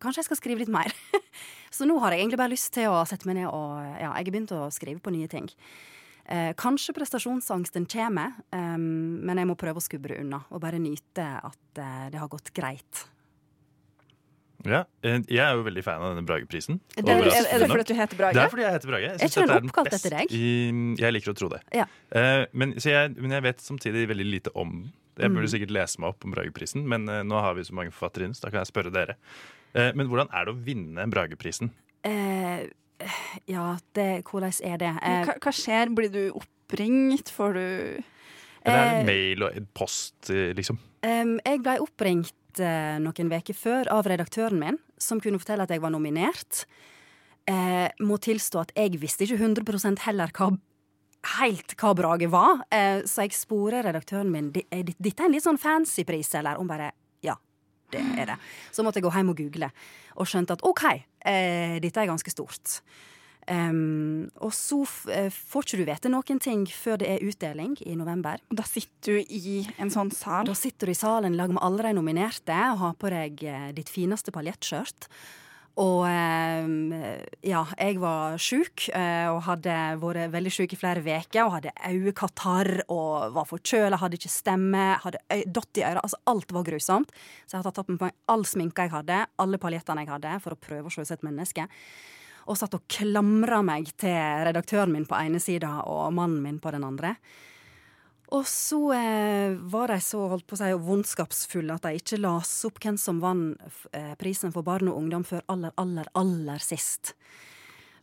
kanskje 0.00 0.22
jeg 0.22 0.30
skal 0.30 0.40
skrive 0.40 0.62
litt 0.62 0.72
mer. 0.72 0.92
så 1.76 1.88
nå 1.88 1.98
har 2.02 2.14
jeg 2.14 2.24
egentlig 2.24 2.40
bare 2.40 2.54
lyst 2.54 2.72
til 2.76 2.88
å 2.92 3.04
sette 3.08 3.28
meg 3.28 3.40
ned 3.40 3.50
og 3.50 3.78
Ja, 3.98 4.12
jeg 4.12 4.16
har 4.16 4.32
begynt 4.32 4.56
å 4.56 4.68
skrive 4.74 5.02
på 5.04 5.12
nye 5.14 5.28
ting. 5.30 5.48
Eh, 6.28 6.52
kanskje 6.60 6.92
prestasjonsangsten 6.96 7.88
kommer, 7.88 8.34
eh, 8.52 8.76
men 8.78 9.40
jeg 9.40 9.48
må 9.48 9.56
prøve 9.56 9.80
å 9.80 9.84
skubbe 9.84 10.12
det 10.12 10.20
unna 10.20 10.42
og 10.52 10.60
bare 10.60 10.80
nyte 10.80 11.24
at 11.24 11.80
eh, 11.80 12.08
det 12.12 12.20
har 12.20 12.28
gått 12.32 12.52
greit. 12.56 13.06
Ja, 14.66 14.80
eh, 15.06 15.20
jeg 15.30 15.38
er 15.44 15.54
jo 15.54 15.62
veldig 15.62 15.82
fan 15.86 16.02
av 16.02 16.14
denne 16.16 16.26
Brageprisen. 16.26 16.80
Det- 16.96 17.04
er, 17.06 17.22
er- 17.30 17.46
er 17.54 17.58
det 17.62 17.68
fordi 17.70 17.84
du 17.86 17.94
heter 17.94 18.16
Brage? 18.18 18.34
Det 18.34 18.42
er 18.42 18.48
fordi 18.50 18.62
jeg 18.64 18.72
heter 18.74 18.88
Brage. 18.90 19.02
Jeg 19.02 19.14
Er 19.14 19.46
den 19.46 19.46
den 19.62 19.68
oppkalt 19.70 19.92
etter 19.94 20.10
deg? 20.16 20.32
I, 20.34 20.96
jeg 20.98 21.12
liker 21.14 21.30
å 21.30 21.36
tro 21.38 21.48
det. 21.52 21.60
Ja. 21.72 21.84
Uh, 22.10 22.46
men, 22.52 22.72
så 22.82 22.90
jeg, 22.90 23.14
men 23.20 23.30
jeg 23.36 23.42
vet 23.46 23.58
samtidig 23.62 24.08
veldig 24.10 24.26
lite 24.26 24.50
om 24.58 24.72
den. 24.82 24.92
Jeg 25.18 25.30
burde 25.34 25.46
Mm. 25.48 25.54
sikkert 25.54 25.70
lese 25.74 25.98
meg 26.00 26.08
opp 26.10 26.24
om 26.24 26.30
Brageprisen, 26.34 26.84
men 26.86 27.08
uh, 27.08 27.22
nå 27.26 27.40
har 27.42 27.54
vi 27.54 27.62
så 27.66 27.74
mange 27.74 27.90
forfattere 27.90 28.24
inne, 28.26 28.34
så 28.38 28.42
da 28.46 28.50
kan 28.50 28.60
jeg 28.64 28.70
spørre 28.72 28.92
dere. 28.94 29.16
Uh, 29.74 29.90
men 29.94 30.06
hvordan 30.10 30.28
er 30.32 30.44
det 30.46 30.54
å 30.54 30.60
vinne 30.62 31.06
Brageprisen? 31.10 31.70
Eh, 32.06 32.66
ja, 33.50 33.76
det, 33.94 34.24
hvordan 34.26 34.52
er 34.62 34.78
det? 34.78 34.92
Hva, 35.26 35.34
hva 35.42 35.52
skjer? 35.54 35.90
Blir 35.94 36.10
du 36.10 36.22
oppringt? 36.38 37.30
Får 37.34 37.54
du 37.54 38.02
Eller 38.68 38.84
er 38.84 38.92
det 38.92 39.00
Eh, 39.00 39.08
mail 39.08 39.46
og 39.46 39.58
post, 39.74 40.30
eh, 40.30 40.52
liksom? 40.56 40.78
jeg 41.02 41.62
ble 41.62 41.78
oppringt 41.80 42.60
eh, 42.60 42.98
noen 43.02 43.32
uker 43.32 43.56
før 43.56 43.90
av 43.94 44.06
redaktøren 44.10 44.58
min, 44.58 44.78
som 44.98 45.20
kunne 45.20 45.38
fortelle 45.40 45.64
at 45.66 45.70
jeg 45.72 45.82
var 45.82 45.94
nominert. 45.94 46.64
Eh, 47.48 47.88
må 48.04 48.18
tilstå 48.20 48.60
at 48.60 48.72
jeg 48.76 48.98
visste 49.00 49.24
ikke 49.24 49.38
100 49.40 50.02
heller 50.04 50.32
hva 50.36 50.50
helt 51.38 51.74
hva 51.78 51.94
Brage 51.96 52.28
var, 52.30 52.62
eh, 52.70 53.02
så 53.08 53.24
jeg 53.26 53.34
sporer 53.36 53.84
redaktøren 53.86 54.30
min 54.30 54.52
Dette 54.52 54.68
er 54.70 55.26
en 55.26 55.34
litt 55.34 55.44
sånn 55.44 55.58
fancy 55.58 56.04
pris, 56.06 56.30
eller? 56.38 56.58
Hun 56.60 56.68
bare 56.70 56.92
ja. 57.24 57.34
Det 57.90 58.00
er 58.20 58.26
det. 58.26 58.38
Så 58.70 58.84
måtte 58.84 59.00
jeg 59.00 59.08
gå 59.08 59.14
hjem 59.14 59.32
og 59.32 59.38
google, 59.40 59.70
og 60.16 60.28
skjønte 60.28 60.58
at 60.58 60.64
OK, 60.66 60.84
eh, 61.24 61.78
dette 61.80 62.02
er 62.02 62.10
ganske 62.10 62.30
stort. 62.30 62.80
Em, 63.48 64.28
og 64.44 64.52
så 64.52 64.82
eh, 65.08 65.32
får 65.32 65.64
ikke 65.64 65.80
du 65.80 65.86
vite 65.88 66.12
noen 66.12 66.40
ting 66.42 66.66
før 66.68 67.00
det 67.00 67.08
er 67.14 67.24
utdeling 67.24 67.78
i 67.80 67.96
november. 67.96 68.42
Og 68.52 68.60
da 68.60 68.66
sitter 68.68 69.16
du 69.16 69.32
i 69.32 69.62
en 69.80 69.92
sånn 69.92 70.12
sal? 70.12 70.48
Da 70.48 70.56
sitter 70.58 70.90
du 70.90 70.92
i 70.92 70.98
salen 70.98 71.32
i 71.32 71.40
lag 71.40 71.52
med 71.54 71.64
alle 71.64 71.88
de 71.88 71.96
nominerte 71.96 72.56
og 72.74 72.82
har 72.84 72.96
på 73.00 73.12
deg 73.14 73.44
eh, 73.48 73.68
ditt 73.76 73.92
fineste 73.92 74.34
paljettskjørt. 74.34 75.08
Og 75.78 76.02
ja, 77.46 77.60
jeg 77.78 77.98
var 78.02 78.34
sjuk 78.42 78.88
eh, 78.90 79.28
og 79.30 79.44
hadde 79.46 79.74
vært 80.02 80.32
veldig 80.32 80.50
sjuk 80.50 80.74
i 80.74 80.78
flere 80.80 81.04
uker 81.06 81.44
og 81.44 81.52
hadde 81.54 81.74
øyekatarr 81.86 82.72
og 82.90 83.36
var 83.36 83.46
forkjøla, 83.46 84.00
hadde 84.02 84.18
ikke 84.18 84.32
stemme, 84.32 84.88
hadde 85.04 85.22
dott 85.46 85.78
i 85.78 85.86
øra. 85.86 86.02
Altså 86.02 86.18
alt 86.34 86.50
var 86.56 86.66
grusomt. 86.66 87.14
Så 87.46 87.54
jeg 87.54 87.62
har 87.62 87.70
tatt 87.70 87.86
på 87.86 87.94
meg 87.94 88.16
all 88.26 88.42
sminka 88.42 88.88
jeg 88.88 88.96
hadde, 88.96 89.22
alle 89.38 89.62
paljettene 89.62 90.02
jeg 90.02 90.16
hadde, 90.16 90.34
for 90.42 90.56
å 90.56 90.62
prøve 90.66 90.90
å 90.90 90.96
se 90.96 91.06
ut 91.06 91.12
som 91.12 91.20
et 91.20 91.28
menneske. 91.30 91.70
Og 92.48 92.56
satt 92.56 92.74
og 92.78 92.86
klamra 92.88 93.60
meg 93.66 93.90
til 94.00 94.16
redaktøren 94.48 94.94
min 94.94 95.06
på 95.08 95.18
ene 95.20 95.40
sida 95.42 95.82
og 95.84 96.12
mannen 96.16 96.40
min 96.44 96.60
på 96.62 96.72
den 96.72 96.86
andre. 96.86 97.14
Og 98.32 98.44
så 98.48 98.78
eh, 98.92 99.54
var 99.72 99.88
de 99.92 99.98
så 100.04 100.20
holdt 100.28 100.44
på 100.48 100.56
å 100.56 100.60
si 100.60 100.70
vondskapsfulle 100.84 101.76
at 101.78 101.86
de 101.86 101.96
ikke 102.00 102.18
las 102.20 102.50
opp 102.68 102.80
hvem 102.84 102.98
som 103.00 103.20
vant 103.24 103.56
eh, 103.96 104.12
prisen 104.20 104.52
for 104.52 104.64
barn 104.66 104.90
og 104.90 104.98
ungdom 105.00 105.24
før 105.28 105.44
aller, 105.48 105.72
aller, 105.80 106.08
aller 106.16 106.60
sist. 106.60 107.14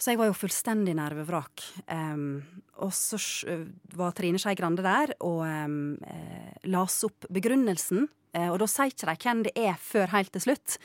Så 0.02 0.12
jeg 0.12 0.20
var 0.20 0.28
jo 0.32 0.38
fullstendig 0.38 0.96
nervevrak. 0.98 1.62
Um, 1.88 2.42
og 2.84 2.92
så 2.94 3.18
sj- 3.22 3.70
var 3.96 4.12
Trine 4.18 4.42
Skei 4.42 4.54
Grande 4.60 4.84
der 4.86 5.14
og 5.24 5.46
um, 5.46 5.96
eh, 6.04 6.58
las 6.74 6.98
opp 7.08 7.30
begrunnelsen. 7.34 8.10
Eh, 8.36 8.50
og 8.50 8.60
da 8.62 8.68
sier 8.70 8.92
ikke 8.92 9.30
hvem 9.30 9.46
det 9.46 9.54
er 9.56 9.78
før 9.80 10.12
helt 10.18 10.34
til 10.36 10.44
slutt. 10.50 10.76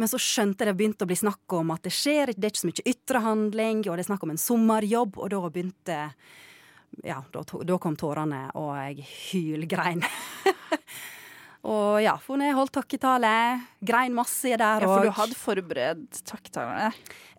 Men 0.00 0.08
så 0.08 0.16
skjønte 0.16 0.64
jeg 0.64 0.70
det 0.70 0.78
begynte 0.78 1.04
å 1.04 1.10
bli 1.10 1.18
snakk 1.20 1.54
om 1.58 1.74
at 1.74 1.84
det 1.84 1.92
skjer, 1.92 2.32
det 2.32 2.46
er 2.46 2.54
ikke 2.54 2.62
så 2.62 2.70
mye 2.70 2.88
ytre 2.88 3.20
handling, 3.20 3.82
og 3.84 3.98
det 3.98 4.06
er 4.06 4.08
snakk 4.08 4.22
om 4.24 4.32
en 4.32 4.40
sommerjobb, 4.40 5.18
og 5.20 5.34
da 5.34 5.40
begynte 5.52 5.98
Ja, 7.06 7.20
da, 7.32 7.42
da 7.44 7.76
kom 7.78 7.98
tårene, 8.00 8.46
og 8.58 8.72
jeg 8.80 9.04
hylgrein. 9.04 10.00
og 11.74 12.00
ja, 12.00 12.16
for 12.24 12.40
jeg 12.40 12.56
holdt 12.56 12.74
takketale, 12.78 13.34
grein 13.84 14.16
masse 14.16 14.48
der 14.48 14.86
Ja, 14.86 14.88
for 14.88 15.04
du 15.04 15.12
hadde 15.20 15.38
forberedt 15.38 16.24
takketalene. 16.32 16.90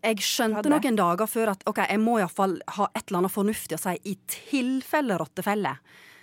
jeg 0.06 0.21
skjønte 0.30 0.69
noen 0.69 1.02
dager 1.02 1.34
før 1.34 1.56
at 1.58 1.65
ok, 1.65 1.84
jeg 1.89 2.06
må 2.06 2.19
iallfall 2.21 2.60
ha 2.78 2.91
et 2.93 3.04
eller 3.08 3.24
annet 3.24 3.38
fornuftig 3.39 3.82
å 3.82 3.84
si 3.88 3.97
i 4.06 4.17
tilfelle 4.38 5.17
rottefelle. 5.17 5.76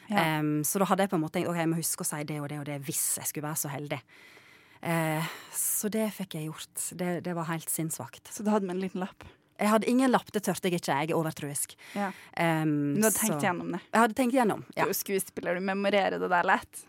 Ja. 0.08 0.38
Um, 0.38 0.62
så 0.64 0.78
da 0.80 0.86
hadde 0.88 1.04
jeg 1.04 1.10
på 1.10 1.18
en 1.18 1.26
måte 1.26 1.40
tenkt 1.40 1.50
ok, 1.50 1.58
jeg 1.66 1.74
må 1.74 1.82
huske 1.82 2.06
å 2.06 2.12
si 2.14 2.24
det 2.30 2.38
og 2.40 2.48
det 2.48 2.62
og 2.62 2.68
det 2.70 2.78
hvis 2.86 3.08
jeg 3.18 3.34
skulle 3.34 3.50
være 3.50 3.66
så 3.66 3.74
heldig. 3.74 4.04
Eh, 4.82 5.32
så 5.54 5.90
det 5.92 6.06
fikk 6.16 6.38
jeg 6.38 6.48
gjort. 6.50 6.86
Det, 6.98 7.10
det 7.26 7.34
var 7.36 7.50
helt 7.50 7.70
sinnssvakt. 7.72 8.30
Så 8.32 8.46
du 8.46 8.52
hadde 8.52 8.68
med 8.68 8.78
en 8.78 8.84
liten 8.86 9.02
lapp? 9.02 9.26
Jeg 9.58 9.72
hadde 9.72 9.88
ingen 9.90 10.12
lapp, 10.12 10.28
det 10.30 10.44
turte 10.46 10.70
jeg 10.70 10.78
ikke. 10.78 10.94
Jeg 10.94 11.10
er 11.10 11.18
overtroisk. 11.18 11.74
Ja. 11.98 12.12
Um, 12.38 12.94
du 12.94 13.02
hadde 13.02 13.16
tenkt 13.16 13.42
gjennom 13.42 13.72
det? 13.74 13.80
Jeg 13.90 14.04
hadde 14.04 14.16
tenkt 14.20 14.36
gjennom, 14.38 14.62
Du 14.70 14.84
er 14.84 14.92
jo 14.92 14.94
skuespiller, 14.94 15.58
du 15.58 15.66
memorerer 15.66 16.22
det 16.22 16.30
der 16.30 16.46
lett. 16.46 16.84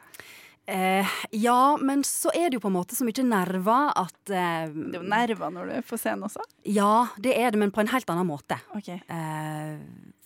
Eh, 0.69 1.07
ja, 1.31 1.77
men 1.81 2.03
så 2.05 2.29
er 2.29 2.51
det 2.51 2.59
jo 2.59 2.61
på 2.61 2.69
en 2.69 2.75
måte 2.75 2.93
så 2.93 3.05
mye 3.07 3.23
nerver 3.25 3.87
at 3.97 4.29
eh, 4.29 4.67
Det 4.69 4.99
er 4.99 4.99
jo 4.99 5.07
nerver 5.09 5.53
når 5.55 5.65
du 5.65 5.73
er 5.79 5.85
på 5.87 5.97
scenen 5.97 6.27
også. 6.27 6.45
Ja, 6.69 7.07
det 7.17 7.33
er 7.41 7.55
det, 7.55 7.61
men 7.61 7.73
på 7.73 7.81
en 7.81 7.89
helt 7.89 8.09
annen 8.13 8.29
måte. 8.29 8.59
Okay. 8.77 8.99
Eh, 9.09 9.79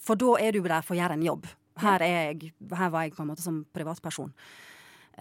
for 0.03 0.19
da 0.19 0.33
er 0.43 0.51
du 0.51 0.59
der 0.65 0.83
for 0.83 0.97
å 0.97 0.99
gjøre 0.99 1.15
en 1.15 1.23
jobb. 1.23 1.47
Her, 1.79 2.03
er 2.03 2.33
jeg, 2.33 2.51
her 2.75 2.91
var 2.91 3.05
jeg 3.05 3.15
på 3.15 3.23
en 3.23 3.31
måte 3.31 3.45
som 3.45 3.63
privatperson. 3.73 4.33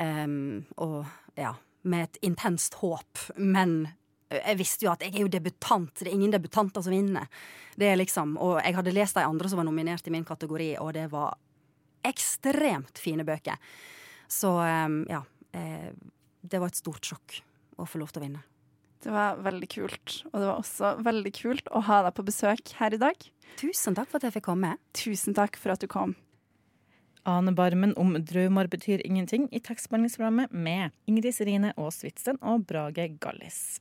Em, 0.02 0.64
og 0.82 1.06
ja, 1.38 1.54
med 1.82 2.08
et 2.08 2.20
intenst 2.28 2.78
håp. 2.80 3.20
Men 3.36 3.86
jeg 4.32 4.58
visste 4.60 4.86
jo 4.86 4.92
at 4.92 5.04
jeg 5.04 5.14
er 5.14 5.24
jo 5.24 5.32
debutant. 5.32 5.92
Det 5.98 6.08
er 6.08 6.14
ingen 6.14 6.32
debutanter 6.32 6.84
som 6.84 6.94
vinner. 6.94 7.28
Det 7.76 7.88
er 7.90 7.98
liksom, 8.00 8.36
og 8.40 8.58
jeg 8.60 8.76
hadde 8.76 8.94
lest 8.94 9.18
de 9.18 9.26
andre 9.26 9.50
som 9.50 9.60
var 9.60 9.68
nominert 9.68 10.06
i 10.08 10.14
min 10.14 10.26
kategori, 10.28 10.74
og 10.82 10.92
det 10.96 11.08
var 11.12 11.36
ekstremt 12.06 12.98
fine 13.00 13.26
bøker. 13.26 13.60
Så 14.30 14.56
eh, 14.64 14.88
ja. 15.12 15.22
Eh, 15.52 15.92
det 16.42 16.58
var 16.58 16.72
et 16.72 16.80
stort 16.80 17.06
sjokk 17.06 17.36
å 17.78 17.86
få 17.86 18.00
lov 18.00 18.10
til 18.10 18.22
å 18.22 18.24
vinne. 18.24 18.40
Det 19.02 19.10
var 19.10 19.38
veldig 19.42 19.68
kult. 19.70 20.18
Og 20.30 20.34
det 20.38 20.48
var 20.48 20.58
også 20.58 20.92
veldig 21.02 21.32
kult 21.34 21.70
å 21.74 21.82
ha 21.88 22.02
deg 22.06 22.16
på 22.16 22.26
besøk 22.26 22.74
her 22.78 22.94
i 22.94 23.00
dag. 23.02 23.26
Tusen 23.60 23.96
takk 23.98 24.10
for 24.10 24.20
at 24.20 24.28
jeg 24.28 24.36
fikk 24.38 24.48
komme. 24.50 24.76
Tusen 24.96 25.36
takk 25.38 25.58
for 25.60 25.74
at 25.74 25.82
du 25.82 25.88
kom. 25.90 26.14
Ane 27.28 27.52
Barmen 27.54 27.92
om 27.96 28.14
drømmer 28.18 28.66
betyr 28.66 29.02
ingenting' 29.06 29.48
i 29.54 29.60
tekstbehandlingsprogrammet 29.62 30.52
med 30.52 30.90
Ingrid 31.06 31.34
Serine 31.36 31.72
og 31.76 31.92
Hvitsten 31.94 32.38
og 32.42 32.66
Brage 32.66 33.08
Gallis. 33.22 33.80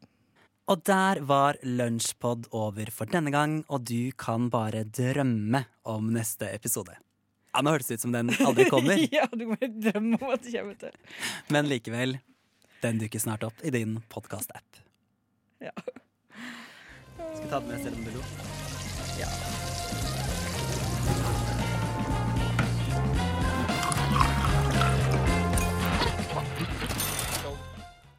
Og 0.69 0.83
der 0.85 1.19
var 1.25 1.57
Lunsjpod 1.65 2.45
over 2.55 2.91
for 2.93 3.09
denne 3.09 3.31
gang, 3.33 3.63
og 3.67 3.83
du 3.89 4.11
kan 4.17 4.49
bare 4.53 4.83
drømme 4.85 5.65
om 5.89 6.11
neste 6.13 6.51
episode. 6.53 6.93
Ja, 7.51 7.61
Nå 7.65 7.73
hørtes 7.73 7.89
det 7.89 7.97
ut 7.99 8.05
som 8.05 8.13
den 8.15 8.29
aldri 8.45 8.69
kommer, 8.69 9.01
ja, 9.17 9.25
du 9.33 9.47
må 9.49 9.57
drømme 9.59 10.21
om 10.21 10.29
at 10.31 10.45
det 10.45 10.53
kommer 10.55 10.77
til. 10.79 10.93
men 11.49 11.67
likevel. 11.67 12.19
Den 12.81 12.97
dukker 12.97 13.19
snart 13.21 13.43
opp 13.45 13.59
i 13.65 13.69
din 13.69 13.99
podkast-app. 14.09 14.79
Ja. 15.61 15.73
Skal 17.17 17.43
vi 17.43 17.49
ta 17.51 17.59
den 17.59 17.69
med 17.69 17.83
selv 17.83 17.97
om 17.97 18.05
du 18.05 18.15
lo? 18.15 18.23
Ja. 19.19 19.29